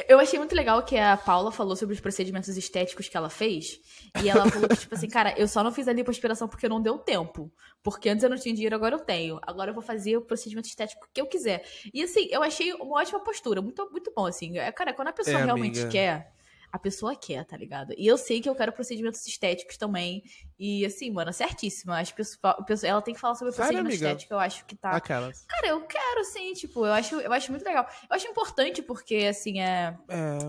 Eu 0.07 0.19
achei 0.19 0.37
muito 0.39 0.55
legal 0.55 0.83
que 0.83 0.97
a 0.97 1.17
Paula 1.17 1.51
falou 1.51 1.75
sobre 1.75 1.93
os 1.93 2.01
procedimentos 2.01 2.55
estéticos 2.57 3.07
que 3.07 3.15
ela 3.17 3.29
fez. 3.29 3.79
E 4.23 4.29
ela 4.29 4.49
falou 4.49 4.67
que, 4.69 4.77
tipo 4.77 4.95
assim, 4.95 5.07
cara, 5.09 5.33
eu 5.37 5.47
só 5.47 5.63
não 5.63 5.71
fiz 5.71 5.87
a 5.87 5.93
lipoaspiração 5.93 6.47
porque 6.47 6.67
não 6.69 6.81
deu 6.81 6.97
tempo. 6.97 7.51
Porque 7.83 8.09
antes 8.09 8.23
eu 8.23 8.29
não 8.29 8.37
tinha 8.37 8.53
dinheiro, 8.53 8.75
agora 8.75 8.95
eu 8.95 8.99
tenho. 8.99 9.39
Agora 9.45 9.69
eu 9.71 9.73
vou 9.73 9.83
fazer 9.83 10.17
o 10.17 10.21
procedimento 10.21 10.67
estético 10.67 11.07
que 11.13 11.21
eu 11.21 11.27
quiser. 11.27 11.63
E 11.93 12.03
assim, 12.03 12.27
eu 12.31 12.43
achei 12.43 12.73
uma 12.73 12.99
ótima 12.99 13.19
postura. 13.23 13.61
Muito, 13.61 13.89
muito 13.91 14.11
bom, 14.15 14.25
assim. 14.25 14.57
É, 14.57 14.71
Cara, 14.71 14.93
quando 14.93 15.09
a 15.09 15.13
pessoa 15.13 15.39
É, 15.39 15.43
realmente 15.45 15.79
amiga. 15.79 15.91
quer, 15.91 16.31
a 16.71 16.77
pessoa 16.79 17.15
quer, 17.15 17.43
tá 17.45 17.57
ligado? 17.57 17.93
E 17.97 18.05
eu 18.05 18.17
sei 18.17 18.41
que 18.41 18.49
eu 18.49 18.55
quero 18.55 18.71
procedimentos 18.71 19.25
estéticos 19.25 19.77
também. 19.77 20.21
E 20.57 20.85
assim, 20.85 21.09
mano, 21.11 21.31
certíssima. 21.33 22.01
O 22.01 22.63
pessoal- 22.63 22.65
ela 22.83 23.01
tem 23.01 23.13
que 23.13 23.19
falar 23.19 23.35
sobre 23.35 23.51
o 23.51 23.55
Sério, 23.55 23.69
procedimento 23.79 23.87
amiga? 23.95 24.07
estético. 24.09 24.33
Eu 24.33 24.39
acho 24.39 24.65
que 24.65 24.75
tá. 24.75 24.91
Aquelas. 24.91 25.45
Cara, 25.47 25.67
eu 25.67 25.81
quero, 25.81 26.23
sim, 26.25 26.53
tipo, 26.53 26.85
eu 26.85 26.91
acho, 26.93 27.15
eu 27.19 27.31
acho 27.33 27.51
muito 27.51 27.63
legal. 27.65 27.87
Eu 28.09 28.15
acho 28.15 28.27
importante 28.27 28.81
porque, 28.81 29.27
assim, 29.29 29.61
é. 29.61 29.97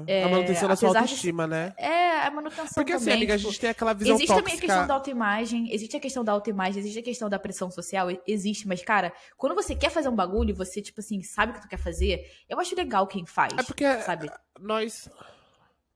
É, 0.07 0.25
a 0.25 0.29
manutenção 0.29 0.69
da 0.69 0.77
sua 0.77 0.89
apesar 0.89 1.05
de- 1.05 1.11
autoestima, 1.11 1.47
né? 1.47 1.73
É, 1.77 2.21
a 2.27 2.31
manutenção 2.31 2.75
Porque 2.75 2.93
assim, 2.93 3.05
também. 3.05 3.17
amiga, 3.19 3.35
a 3.35 3.39
tipo, 3.39 3.51
gente 3.51 3.61
tem 3.61 3.71
aquela 3.71 3.93
visão 3.95 4.15
Existe 4.17 4.29
também 4.29 4.41
a 4.43 4.45
tóxica. 4.57 4.67
questão 4.67 4.87
da 4.87 4.95
autoimagem, 4.95 5.73
existe 5.73 5.97
a 5.97 6.01
questão 6.01 6.25
da 6.25 6.33
autoimagem, 6.33 6.81
existe 6.81 6.99
a 6.99 7.03
questão 7.03 7.29
da 7.29 7.39
pressão 7.39 7.71
social, 7.71 8.09
existe, 8.27 8.67
mas, 8.67 8.83
cara, 8.83 9.13
quando 9.37 9.55
você 9.55 9.75
quer 9.75 9.91
fazer 9.91 10.09
um 10.09 10.17
bagulho 10.17 10.51
e 10.51 10.53
você, 10.53 10.83
tipo 10.83 11.01
assim, 11.01 11.23
sabe 11.23 11.53
o 11.53 11.55
que 11.55 11.63
tu 11.63 11.69
quer 11.69 11.79
fazer, 11.79 12.29
eu 12.49 12.59
acho 12.61 12.75
legal 12.75 13.07
quem 13.07 13.25
faz. 13.25 13.53
É 13.57 13.63
porque 13.63 13.87
sabe? 14.03 14.29
nós 14.59 15.09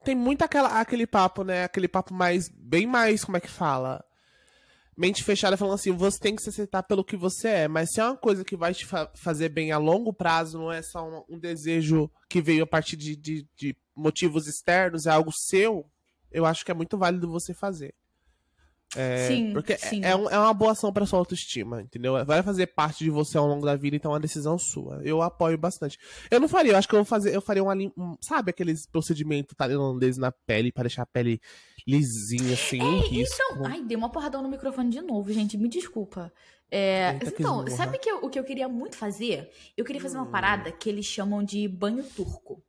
tem 0.05 0.15
muito 0.15 0.43
aquela, 0.43 0.81
aquele 0.81 1.07
papo, 1.07 1.43
né? 1.43 1.65
Aquele 1.65 1.89
papo 1.89 2.13
mais 2.15 2.49
bem 2.49 2.87
mais, 2.87 3.25
como 3.25 3.37
é 3.37 3.41
que 3.41 3.49
fala? 3.51 4.05
Mente 4.97 5.25
fechada 5.25 5.57
falando 5.57 5.75
assim, 5.75 5.91
você 5.91 6.21
tem 6.21 6.37
que 6.37 6.43
se 6.43 6.51
aceitar 6.51 6.85
pelo 6.85 7.05
que 7.05 7.17
você 7.17 7.49
é, 7.49 7.69
mas 7.69 7.91
se 7.91 8.01
é 8.01 8.05
uma 8.05 8.17
coisa 8.17 8.45
que 8.45 8.57
vai 8.57 8.73
te 8.73 8.87
fa- 8.87 9.11
fazer 9.17 9.49
bem 9.49 9.73
a 9.73 9.79
longo 9.79 10.13
prazo, 10.13 10.57
não 10.59 10.71
é 10.71 10.83
só 10.83 11.05
um, 11.05 11.35
um 11.35 11.39
desejo 11.39 12.09
que 12.29 12.41
veio 12.41 12.63
a 12.63 12.67
partir 12.67 12.97
de, 12.97 13.17
de, 13.17 13.45
de 13.57 13.77
motivos 13.97 14.47
externos, 14.47 15.07
é 15.07 15.11
algo 15.11 15.33
seu, 15.33 15.85
eu 16.31 16.47
acho 16.47 16.65
que 16.65 16.71
é 16.71 16.75
muito 16.75 16.97
válido 16.97 17.29
você 17.29 17.53
fazer. 17.53 17.93
É, 18.97 19.27
sim, 19.29 19.53
porque 19.53 19.77
sim. 19.77 20.05
É, 20.05 20.11
é 20.11 20.17
um- 20.17 20.29
é 20.31 20.39
uma 20.39 20.55
boa 20.55 20.73
ação 20.73 20.93
pra 20.93 21.05
sua 21.07 21.19
autoestima, 21.19 21.83
entendeu? 21.83 22.25
Vai 22.25 22.43
fazer 22.43 22.67
parte 22.69 23.03
de 23.05 23.11
você 23.11 23.37
ao 23.37 23.47
longo 23.47 23.65
da 23.67 23.75
vida, 23.77 23.97
então 23.97 24.11
é 24.13 24.15
uma 24.15 24.21
decisão 24.21 24.59
sua. 24.59 25.01
Eu 25.05 25.21
apoio 25.23 25.59
bastante. 25.59 25.99
Eu 26.31 26.39
não 26.41 26.49
faria, 26.49 26.73
eu 26.73 26.77
acho 26.77 26.89
que 26.89 26.95
eu 26.95 26.99
vou 26.99 27.05
fazer, 27.05 27.35
eu 27.35 27.41
faria 27.41 27.63
uma 27.63 27.75
lim- 27.75 27.93
um, 27.97 28.17
sabe 28.21 28.51
aqueles 28.51 28.87
procedimentos 28.87 29.55
tailandês 29.57 30.17
na 30.17 30.31
pele 30.31 30.71
pra 30.71 30.85
deixar 30.85 31.03
a 31.03 31.07
pele 31.07 31.41
lisinha 31.87 32.55
assim, 32.55 32.81
um 32.81 33.01
risco. 33.01 33.37
Então, 33.51 33.67
ai, 33.67 33.83
dei 33.83 33.97
uma 33.97 34.11
porradão 34.11 34.43
no 34.43 34.49
microfone 34.49 34.91
de 34.91 35.01
novo, 35.01 35.33
gente, 35.33 35.57
me 35.59 35.69
desculpa. 35.69 36.33
É, 36.71 37.19
então, 37.25 37.67
sabe 37.69 37.99
que 37.99 38.11
eu- 38.11 38.25
o 38.25 38.31
que 38.31 38.39
eu 38.39 38.43
queria 38.45 38.69
muito 38.69 38.97
fazer? 38.97 39.51
Eu 39.77 39.85
queria 39.85 40.01
fazer 40.01 40.17
uma 40.17 40.25
Hum. 40.27 40.31
parada 40.31 40.73
que 40.73 40.89
eles 40.89 41.05
chamam 41.05 41.43
de 41.45 41.69
banho 41.69 42.03
turco. 42.03 42.63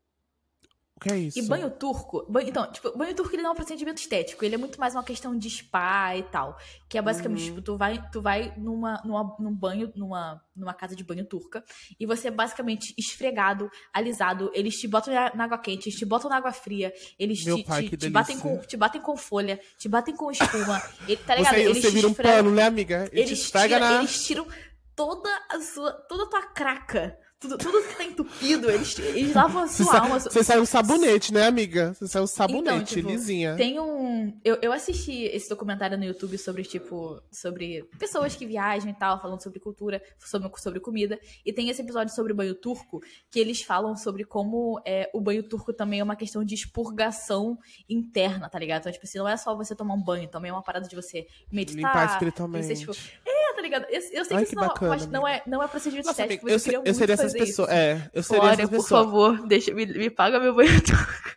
O 0.98 1.00
que 1.02 1.12
é 1.12 1.18
isso? 1.18 1.38
E 1.38 1.42
banho 1.42 1.70
turco, 1.70 2.26
banho- 2.30 2.48
então, 2.48 2.72
tipo, 2.72 2.98
banho 2.98 3.14
turco 3.14 3.36
ele 3.36 3.42
não 3.42 3.50
é 3.50 3.54
um 3.54 3.56
procedimento 3.56 4.00
estético, 4.02 4.46
ele 4.46 4.56
é 4.56 4.58
muito 4.58 4.80
mais 4.80 4.96
uma 4.96 5.04
questão 5.04 5.38
de 5.38 5.50
spa 5.50 6.16
e 6.16 6.24
tal. 6.24 6.58
Que 6.88 6.98
é 6.98 7.02
basicamente, 7.02 7.42
Uhum. 7.42 7.56
tipo, 7.56 7.62
tu 7.62 7.76
vai, 7.78 8.02
tu 8.12 8.22
vai 8.22 8.54
numa, 8.58 9.02
numa, 9.04 9.36
num 9.38 9.54
banho, 9.54 9.92
numa, 9.94 10.42
numa 10.56 10.74
casa 10.74 10.96
de 10.96 11.04
banho 11.04 11.26
turca, 11.26 11.62
e 12.00 12.06
você 12.06 12.30
é 12.30 12.32
basicamente 12.32 12.94
esfregado, 12.98 13.70
alisado, 13.94 14.50
eles 14.54 14.76
te 14.76 14.88
botam 14.88 15.14
na, 15.14 15.44
água 15.44 15.58
quente, 15.58 15.90
eles 15.90 16.00
te 16.00 16.06
botam 16.06 16.30
na 16.30 16.38
água 16.38 16.54
fria, 16.54 16.94
eles 17.20 17.44
Meu 17.44 17.58
te, 17.58 17.64
pai, 17.66 17.90
te, 17.90 17.98
te 17.98 18.10
batem 18.10 18.40
com, 18.40 18.58
te 18.60 18.78
batem 18.78 19.02
com 19.02 19.18
folha, 19.18 19.60
te 19.78 19.90
batem 19.90 20.16
com 20.16 20.32
espuma, 20.32 20.82
e, 21.10 21.18
tá 21.18 21.36
ligado? 21.36 21.56
Você, 21.56 21.60
eles 21.62 21.82
você 21.84 21.92
vira 21.92 22.08
um 22.08 22.14
pano, 22.14 22.52
né, 22.52 22.64
amiga? 22.64 23.10
Ele 23.12 23.22
eles, 23.24 23.32
esfrega 23.40 23.76
tira- 23.76 23.90
na... 23.92 23.98
eles 24.00 24.26
tiram 24.26 24.48
toda 24.96 25.30
a 25.52 25.60
sua, 25.60 25.92
toda 25.92 26.24
a 26.24 26.28
tua 26.28 26.42
craca, 26.44 27.20
tudo, 27.48 27.58
tudo 27.58 27.88
que 27.88 27.96
tá 27.96 28.04
entupido, 28.04 28.70
eles, 28.72 28.98
eles 29.00 29.34
lavam 29.34 29.64
a 29.64 29.68
Você, 29.68 29.84
sua 29.84 29.92
sa- 29.94 30.00
alma, 30.02 30.20
você 30.20 30.44
sai 30.44 30.60
um 30.60 30.66
sabonete, 30.66 31.34
né, 31.34 31.46
amiga? 31.48 31.94
Você 31.94 32.08
sai 32.08 32.22
um 32.22 32.28
sabonete, 32.28 32.96
tipo, 32.96 33.10
lisinha. 33.10 33.56
Tem 33.56 33.80
um. 33.80 34.38
Eu, 34.44 34.58
eu 34.62 34.72
assisti 34.74 35.24
esse 35.24 35.50
documentário 35.50 35.98
no 35.98 36.04
YouTube 36.04 36.38
sobre, 36.38 36.64
tipo, 36.64 37.22
sobre 37.32 37.84
pessoas 38.00 38.36
que 38.36 38.46
viajam 38.46 38.90
e 38.90 38.94
tal, 38.94 39.22
falando 39.22 39.42
sobre 39.42 39.60
cultura, 39.60 40.02
sobre, 40.20 40.50
sobre 40.58 40.80
comida. 40.80 41.20
E 41.46 41.54
tem 41.54 41.70
esse 41.70 41.82
episódio 41.82 42.14
sobre 42.14 42.34
banho 42.34 42.56
turco, 42.56 43.02
que 43.30 43.40
eles 43.40 43.62
falam 43.62 43.96
sobre 43.96 44.24
como 44.24 44.82
é, 44.86 45.10
o 45.14 45.22
banho 45.22 45.44
turco 45.44 45.74
também 45.74 46.00
é 46.00 46.04
uma 46.04 46.16
questão 46.16 46.44
de 46.44 46.56
expurgação 46.56 47.58
interna, 47.90 48.50
tá 48.50 48.58
ligado? 48.60 48.82
Então, 48.82 48.92
tipo 48.92 49.06
assim, 49.06 49.18
não 49.18 49.28
é 49.28 49.38
só 49.38 49.56
você 49.56 49.76
tomar 49.76 49.94
um 49.94 50.02
banho, 50.02 50.28
também 50.30 50.50
é 50.50 50.54
uma 50.54 50.64
parada 50.64 50.88
de 50.88 50.96
você 50.96 51.28
meditar. 51.52 51.76
Limpar 51.78 52.06
espiritualmente. 52.14 52.66
Você, 52.68 52.76
tipo, 52.76 52.94
é, 53.26 53.35
ligado? 53.78 53.92
Eu, 53.92 54.02
eu 54.12 54.26
sei 54.26 54.38
Ai, 54.38 54.44
que 54.44 54.50
que 54.50 54.54
isso 54.54 54.56
não, 54.56 54.68
bacana, 54.68 54.90
mas 54.90 55.08
não, 55.08 55.28
é, 55.28 55.42
não 55.46 55.64
é 55.64 55.68
procedimento 55.68 56.08
Nossa, 56.08 56.22
estético, 56.22 56.46
amiga, 56.46 56.52
eu, 56.52 56.56
mas 56.56 56.64
queria 56.64 56.78
eu 56.78 56.84
muito 56.84 56.98
seria 56.98 57.14
essas 57.14 57.34
pessoas. 57.34 57.50
isso. 57.50 57.66
É, 57.70 58.10
eu 58.14 58.24
seria 58.24 58.42
Glória, 58.42 58.64
essas 58.64 58.76
por 58.76 58.88
favor, 58.88 59.42
deixa, 59.48 59.74
me, 59.74 59.86
me 59.86 60.10
paga 60.10 60.40
meu 60.40 60.54
banho 60.54 60.82
turco. 60.82 61.36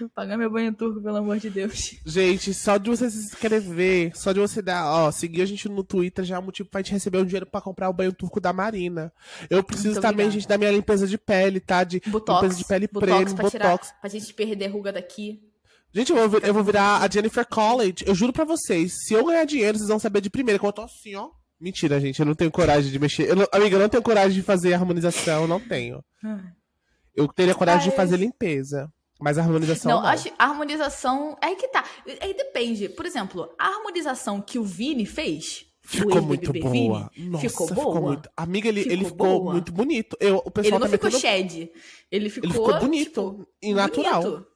Paga 0.14 0.36
meu 0.36 0.50
banho 0.50 0.74
turco, 0.74 1.00
pelo 1.00 1.16
amor 1.18 1.38
de 1.38 1.50
Deus. 1.50 1.96
Gente, 2.04 2.52
só 2.54 2.76
de 2.76 2.88
você 2.90 3.10
se 3.10 3.18
inscrever, 3.18 4.10
só 4.14 4.32
de 4.32 4.40
você 4.40 4.60
dar, 4.62 4.86
ó, 4.86 5.10
seguir 5.10 5.42
a 5.42 5.46
gente 5.46 5.68
no 5.68 5.84
Twitter 5.84 6.24
já 6.24 6.36
é 6.36 6.38
um 6.38 6.42
motivo 6.42 6.68
pra 6.68 6.80
gente 6.80 6.92
receber 6.92 7.18
um 7.18 7.24
dinheiro 7.24 7.46
pra 7.46 7.60
comprar 7.60 7.88
o 7.88 7.92
banho 7.92 8.12
turco 8.12 8.40
da 8.40 8.52
Marina. 8.52 9.12
Eu 9.48 9.62
preciso 9.62 9.88
Muito 9.92 10.02
também, 10.02 10.26
obrigada. 10.26 10.32
gente, 10.32 10.48
da 10.48 10.58
minha 10.58 10.70
limpeza 10.70 11.06
de 11.06 11.18
pele, 11.18 11.60
tá? 11.60 11.84
De 11.84 12.00
Botox. 12.06 12.42
limpeza 12.42 12.58
de 12.58 12.64
pele 12.64 12.88
botox 12.88 13.12
premium, 13.12 13.36
pra 13.36 13.50
tirar, 13.50 13.70
botox. 13.70 13.94
pra 14.00 14.10
gente 14.10 14.34
perder 14.34 14.66
ruga 14.68 14.92
daqui. 14.92 15.40
Gente, 15.92 16.12
eu 16.12 16.28
vou, 16.28 16.40
eu 16.40 16.54
vou 16.54 16.62
virar 16.62 17.02
a 17.02 17.10
Jennifer 17.10 17.46
College. 17.46 18.04
Eu 18.06 18.14
juro 18.14 18.32
pra 18.32 18.44
vocês, 18.44 19.06
se 19.06 19.14
eu 19.14 19.24
ganhar 19.24 19.44
dinheiro, 19.44 19.76
vocês 19.76 19.88
vão 19.88 19.98
saber 19.98 20.20
de 20.20 20.30
primeira, 20.30 20.58
que 20.58 20.64
eu 20.64 20.72
tô 20.72 20.82
assim, 20.82 21.14
ó. 21.14 21.30
Mentira, 21.60 22.00
gente, 22.00 22.18
eu 22.18 22.26
não 22.26 22.34
tenho 22.34 22.50
coragem 22.50 22.90
de 22.90 22.98
mexer. 22.98 23.28
Eu 23.28 23.36
não- 23.36 23.46
amiga, 23.52 23.76
eu 23.76 23.80
não 23.80 23.88
tenho 23.88 24.02
coragem 24.02 24.32
de 24.32 24.42
fazer 24.42 24.72
harmonização, 24.74 25.46
não 25.46 25.60
tenho. 25.60 26.02
Eu 27.14 27.28
teria 27.28 27.54
coragem 27.54 27.90
de 27.90 27.96
fazer 27.96 28.16
limpeza. 28.16 28.90
Mas 29.20 29.36
a 29.36 29.42
harmonização 29.42 29.92
Não, 29.92 30.00
não. 30.00 30.08
acho 30.08 30.30
a 30.38 30.44
harmonização. 30.46 31.36
Aí 31.42 31.54
que 31.54 31.68
tá. 31.68 31.84
Aí 32.22 32.32
depende. 32.32 32.88
Por 32.88 33.04
exemplo, 33.04 33.50
a 33.58 33.66
harmonização 33.68 34.40
que 34.40 34.58
o 34.58 34.64
Vini 34.64 35.04
fez. 35.04 35.66
Ficou 35.82 36.22
muito 36.22 36.52
boa. 36.54 37.10
Vini, 37.14 37.28
Nossa, 37.30 37.48
ficou 37.48 37.66
boa. 37.74 38.00
muito. 38.00 38.30
Amiga, 38.36 38.68
ele 38.68 38.80
ficou, 38.82 38.92
ele 38.94 39.04
Ficou 39.04 39.26
ficou 39.26 39.40
boa. 39.40 39.52
muito 39.52 39.72
bonito. 39.72 40.16
Eu, 40.20 40.36
o 40.38 40.50
pessoal 40.50 40.76
Ele 40.76 40.78
não 40.78 40.80
tá 40.80 40.88
ficou 40.88 41.10
metendo... 41.10 41.20
shed. 41.20 41.70
Ele 42.10 42.30
ficou. 42.30 42.48
Ele 42.48 42.54
ficou 42.54 42.78
bonito 42.80 43.04
tipo, 43.30 43.48
e 43.62 43.74
natural. 43.74 44.22
bonito. 44.22 44.46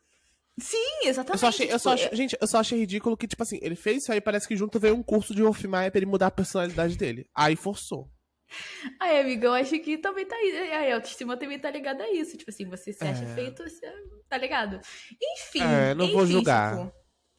Sim, 0.61 1.07
exatamente. 1.07 1.33
Eu 1.35 1.39
só 1.39 1.49
achei, 1.49 1.73
eu 1.73 1.79
só 1.79 1.95
tipo, 1.97 2.07
achei- 2.07 2.17
gente, 2.17 2.37
eu 2.41 2.47
só 2.47 2.59
achei 2.59 2.79
ridículo 2.79 3.17
que, 3.17 3.27
tipo 3.27 3.43
assim, 3.43 3.59
ele 3.61 3.75
fez 3.75 4.03
isso 4.03 4.13
aí, 4.13 4.21
parece 4.21 4.47
que 4.47 4.57
junto 4.57 4.79
veio 4.79 4.95
um 4.95 5.03
curso 5.03 5.35
de 5.35 5.43
Wolf 5.43 5.65
Maia 5.65 5.91
pra 5.91 5.99
ele 5.99 6.07
mudar 6.07 6.29
a 6.29 6.31
personalidade 6.31 6.97
dele. 6.97 7.27
Aí 7.35 7.57
forçou. 7.57 8.09
Ai, 9.01 9.21
amiga, 9.21 9.47
eu 9.49 9.55
acho 9.55 9.77
que 9.81 9.99
também 9.99 10.25
tá 10.27 10.37
aí. 10.37 10.91
A 10.93 10.95
autoestima 10.95 11.37
também 11.37 11.59
tá 11.59 11.71
ligada 11.71 12.05
a 12.05 12.13
isso. 12.13 12.37
Tipo 12.37 12.51
assim, 12.51 12.69
você 12.69 12.93
se 12.93 13.03
acha 13.05 13.25
É. 13.25 13.35
feito, 13.35 13.65
você 13.65 13.91
tá 14.29 14.37
ligado? 14.39 14.81
Enfim. 15.21 15.63
É, 15.63 15.95
não 15.95 16.07
vou 16.13 16.23
enfim, 16.23 16.33
julgar. 16.35 16.77
tipo, 16.77 16.93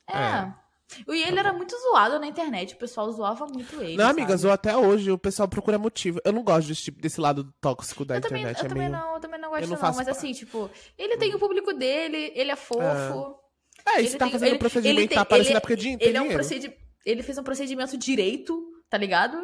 é. 0.10 0.64
E 1.08 1.24
ele 1.24 1.39
era 1.39 1.51
muito 1.51 1.75
zoado 1.77 2.20
na 2.20 2.27
internet, 2.27 2.75
o 2.75 2.77
pessoal 2.77 3.12
zoava 3.12 3.48
muito 3.48 3.82
ele. 3.82 3.98
não, 3.98 4.08
amiga, 4.08 4.38
zoou 4.38 4.54
até 4.54 4.77
hoje, 4.77 5.12
o 5.12 5.18
pessoal 5.18 5.48
procura 5.48 5.80
motivo. 5.80 6.20
Eu 6.24 6.32
não 6.32 6.44
gosto 6.44 6.68
desse, 6.68 6.84
tipo, 6.84 7.01
desse 7.01 7.20
lado 7.20 7.51
tóxico 7.60 8.06
da 8.06 8.18
Eu 8.18 8.22
também, 8.22 8.42
internet. 8.44 8.60
eu 8.62 8.65
é 8.65 8.70
também 8.70 8.89
meio... 8.89 9.01
não, 9.01 9.13
eu 9.15 9.20
também 9.20 9.39
não 9.39 9.50
gosto, 9.50 9.63
eu 9.63 9.70
não 9.70 9.82
não, 9.82 9.96
Mas 9.96 10.08
assim, 10.08 10.32
tipo, 10.32 10.70
ele 10.98 11.18
tem 11.18 11.34
o 11.34 11.39
público 11.39 11.74
dele, 11.74 12.32
ele 12.36 12.51
é 12.51 12.56
fofo. 12.56 13.39
É, 13.88 14.00
ele 14.00 14.08
você 14.10 14.18
tá 14.18 14.25
tem- 14.25 14.32
fazendo 14.34 14.50
ele- 14.50 14.60
procedimento, 14.60 15.00
ele 15.00 15.08
tem- 15.08 15.15
tá 15.17 15.28
é 15.38 15.60
porque 15.60 15.76
din- 15.76 15.98
tem 15.98 16.08
Ele 16.10 16.17
é 16.17 16.21
um 16.21 16.30
procedi... 16.30 16.74
Ele 17.06 17.21
fez 17.24 17.38
um 17.38 17.43
procedimento 17.43 17.98
direito, 17.98 18.63
tá 18.89 18.98
ligado? 18.98 19.38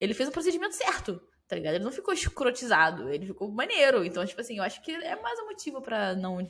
Ele 0.00 0.14
fez 0.14 0.28
um 0.28 0.32
procedimento 0.32 0.74
certo, 0.76 1.20
tá 1.48 1.56
ligado? 1.56 1.74
Ele 1.74 1.84
não 1.84 1.90
ficou 1.92 2.12
escrotizado, 2.14 3.08
ele 3.08 3.26
ficou 3.26 3.50
maneiro. 3.50 4.04
Então, 4.04 4.24
tipo 4.26 4.40
assim, 4.40 4.58
eu 4.58 4.62
acho 4.62 4.80
que 4.82 4.92
é 4.92 5.16
mais 5.20 5.38
um 5.40 5.46
motivo 5.46 5.80
pra 5.80 6.14
não 6.14 6.48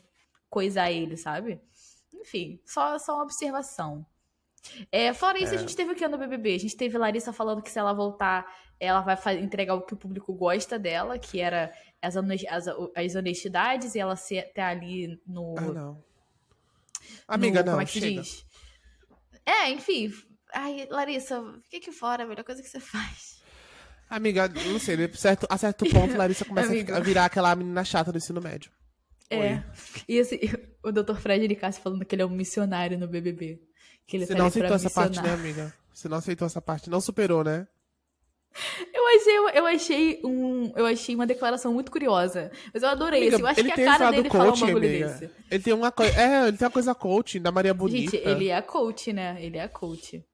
coisar 0.50 0.90
ele, 0.90 1.16
sabe? 1.16 1.60
Enfim, 2.12 2.60
só, 2.66 2.98
só 2.98 3.14
uma 3.14 3.22
observação. 3.24 4.04
É, 4.92 5.12
fora 5.12 5.42
isso, 5.42 5.54
a 5.54 5.56
gente 5.56 5.74
teve 5.74 5.92
o 5.92 5.94
que 5.94 6.06
no 6.06 6.18
BBB? 6.18 6.54
A 6.54 6.58
gente 6.58 6.76
teve 6.76 6.98
Larissa 6.98 7.32
falando 7.32 7.62
que 7.62 7.70
se 7.70 7.78
ela 7.78 7.92
voltar, 7.92 8.46
ela 8.78 9.00
vai 9.00 9.16
entregar 9.38 9.74
o 9.74 9.82
que 9.82 9.94
o 9.94 9.96
público 9.96 10.32
gosta 10.34 10.78
dela, 10.78 11.18
que 11.18 11.40
era 11.40 11.72
as, 12.00 12.16
as, 12.16 12.66
as 12.94 13.14
honestidades, 13.14 13.94
e 13.94 13.98
ela 13.98 14.16
ser 14.16 14.40
até 14.40 14.62
ali 14.62 15.20
no. 15.26 15.54
Ah, 15.58 15.62
não. 15.62 16.04
Amiga, 17.26 17.60
no- 17.60 17.66
não, 17.66 17.72
Como 17.72 17.82
é 17.82 17.86
que 17.86 17.92
se 17.92 18.00
chega. 18.00 18.22
diz? 18.22 18.46
É, 19.46 19.70
enfim. 19.70 20.12
Ai, 20.52 20.86
Larissa, 20.90 21.42
fica 21.64 21.76
aqui 21.78 21.92
fora, 21.92 22.24
a 22.24 22.26
melhor 22.26 22.44
coisa 22.44 22.62
que 22.62 22.68
você 22.68 22.80
faz. 22.80 23.40
Amiga, 24.08 24.48
não 24.48 24.78
sei, 24.80 24.96
né? 24.96 25.08
certo, 25.14 25.46
a 25.48 25.56
certo 25.56 25.88
ponto, 25.88 26.16
Larissa 26.16 26.44
começa 26.44 26.72
a, 26.92 26.96
a 26.96 27.00
virar 27.00 27.26
aquela 27.26 27.54
menina 27.54 27.84
chata 27.84 28.10
do 28.10 28.18
ensino 28.18 28.40
médio. 28.40 28.70
É. 29.30 29.62
E 30.08 30.16
esse, 30.16 30.40
o 30.82 30.90
Dr. 30.90 31.14
Fred 31.14 31.46
Nicásio 31.46 31.80
falando 31.80 32.04
que 32.04 32.14
ele 32.14 32.22
é 32.22 32.26
um 32.26 32.30
missionário 32.30 32.98
no 32.98 33.06
BBB. 33.06 33.60
Que 34.10 34.16
ele 34.16 34.26
Você 34.26 34.34
não 34.34 34.46
aceitou 34.46 34.74
essa 34.74 34.90
parte, 34.90 35.22
né, 35.22 35.32
amiga? 35.32 35.72
Você 35.94 36.08
não 36.08 36.16
aceitou 36.16 36.44
essa 36.44 36.60
parte, 36.60 36.90
não 36.90 37.00
superou, 37.00 37.44
né? 37.44 37.68
Eu 38.92 39.06
achei, 39.06 39.58
eu 39.58 39.66
achei 39.66 40.20
um, 40.24 40.72
eu 40.76 40.86
achei 40.86 41.14
uma 41.14 41.26
declaração 41.26 41.72
muito 41.72 41.90
curiosa. 41.90 42.50
Mas 42.72 42.82
eu 42.82 42.88
adorei 42.88 43.22
Amiga, 43.22 43.36
isso. 43.36 43.44
Eu 43.44 43.48
acho 43.48 43.64
que 43.64 43.72
a 43.72 43.84
cara 43.84 44.10
dele 44.10 44.30
falar 44.30 44.52
um 44.52 44.60
bagulho 44.60 44.80
desse. 44.80 45.30
Ele 45.50 45.62
tem 45.62 45.72
uma 45.72 45.90
coisa. 45.90 46.20
É, 46.20 46.48
ele 46.48 46.56
tem 46.56 46.66
uma 46.66 46.72
coisa 46.72 46.94
coaching 46.94 47.40
da 47.40 47.50
Maria 47.50 47.74
Bonita. 47.74 48.16
Gente, 48.16 48.28
ele 48.28 48.48
é 48.48 48.62
coach, 48.62 49.12
né? 49.12 49.36
Ele 49.40 49.58
é 49.58 49.66
coach. 49.66 50.24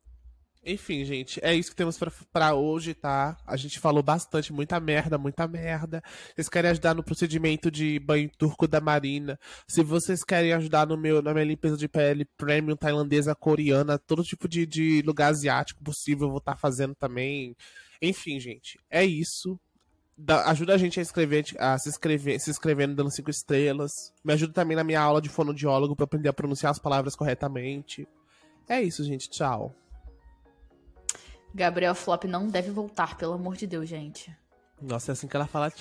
Enfim, 0.68 1.04
gente, 1.04 1.38
é 1.44 1.54
isso 1.54 1.70
que 1.70 1.76
temos 1.76 1.96
pra 2.32 2.52
hoje, 2.54 2.92
tá? 2.92 3.36
A 3.46 3.56
gente 3.56 3.78
falou 3.78 4.02
bastante, 4.02 4.52
muita 4.52 4.80
merda, 4.80 5.16
muita 5.16 5.46
merda. 5.46 6.02
Vocês 6.34 6.48
querem 6.48 6.72
ajudar 6.72 6.92
no 6.92 7.04
procedimento 7.04 7.70
de 7.70 8.00
banho 8.00 8.28
turco 8.36 8.66
da 8.66 8.80
Marina? 8.80 9.38
Se 9.68 9.84
vocês 9.84 10.24
querem 10.24 10.52
ajudar 10.54 10.84
no 10.88 10.96
meu, 10.96 11.22
na 11.22 11.32
minha 11.32 11.44
limpeza 11.44 11.76
de 11.76 11.86
pele 11.86 12.24
premium 12.36 12.74
tailandesa, 12.74 13.32
coreana, 13.32 13.96
todo 13.96 14.24
tipo 14.24 14.48
de, 14.48 14.66
de 14.66 15.02
lugar 15.02 15.30
asiático 15.30 15.84
possível, 15.84 16.26
eu 16.26 16.30
vou 16.30 16.38
estar 16.38 16.56
fazendo 16.56 16.96
também. 16.96 17.54
Enfim, 18.02 18.40
gente, 18.40 18.76
é 18.90 19.04
isso. 19.04 19.56
Dá- 20.18 20.50
ajuda 20.50 20.74
a 20.74 20.78
gente 20.78 20.98
a 20.98 21.02
escrever, 21.02 21.44
a 21.60 21.78
se 21.78 21.88
inscrever, 21.88 22.40
se 22.40 22.50
inscrevendo, 22.50 22.96
dando 22.96 23.12
cinco 23.12 23.30
estrelas. 23.30 23.92
Me 24.24 24.32
ajuda 24.32 24.52
também 24.52 24.76
na 24.76 24.82
minha 24.82 25.00
aula 25.00 25.22
de 25.22 25.28
fonoaudiólogo 25.28 25.94
pra 25.94 26.06
aprender 26.06 26.28
a 26.28 26.32
pronunciar 26.32 26.72
as 26.72 26.78
palavras 26.80 27.14
corretamente. 27.14 28.08
É 28.68 28.82
isso, 28.82 29.04
gente. 29.04 29.30
Tchau. 29.30 29.72
Gabriel 31.56 31.94
Flop 31.94 32.24
não 32.24 32.48
deve 32.48 32.70
voltar, 32.70 33.16
pelo 33.16 33.32
amor 33.32 33.56
de 33.56 33.66
Deus, 33.66 33.88
gente. 33.88 34.30
Nossa, 34.80 35.10
é 35.10 35.14
assim 35.14 35.26
que 35.26 35.34
ela 35.34 35.46
fala. 35.46 35.72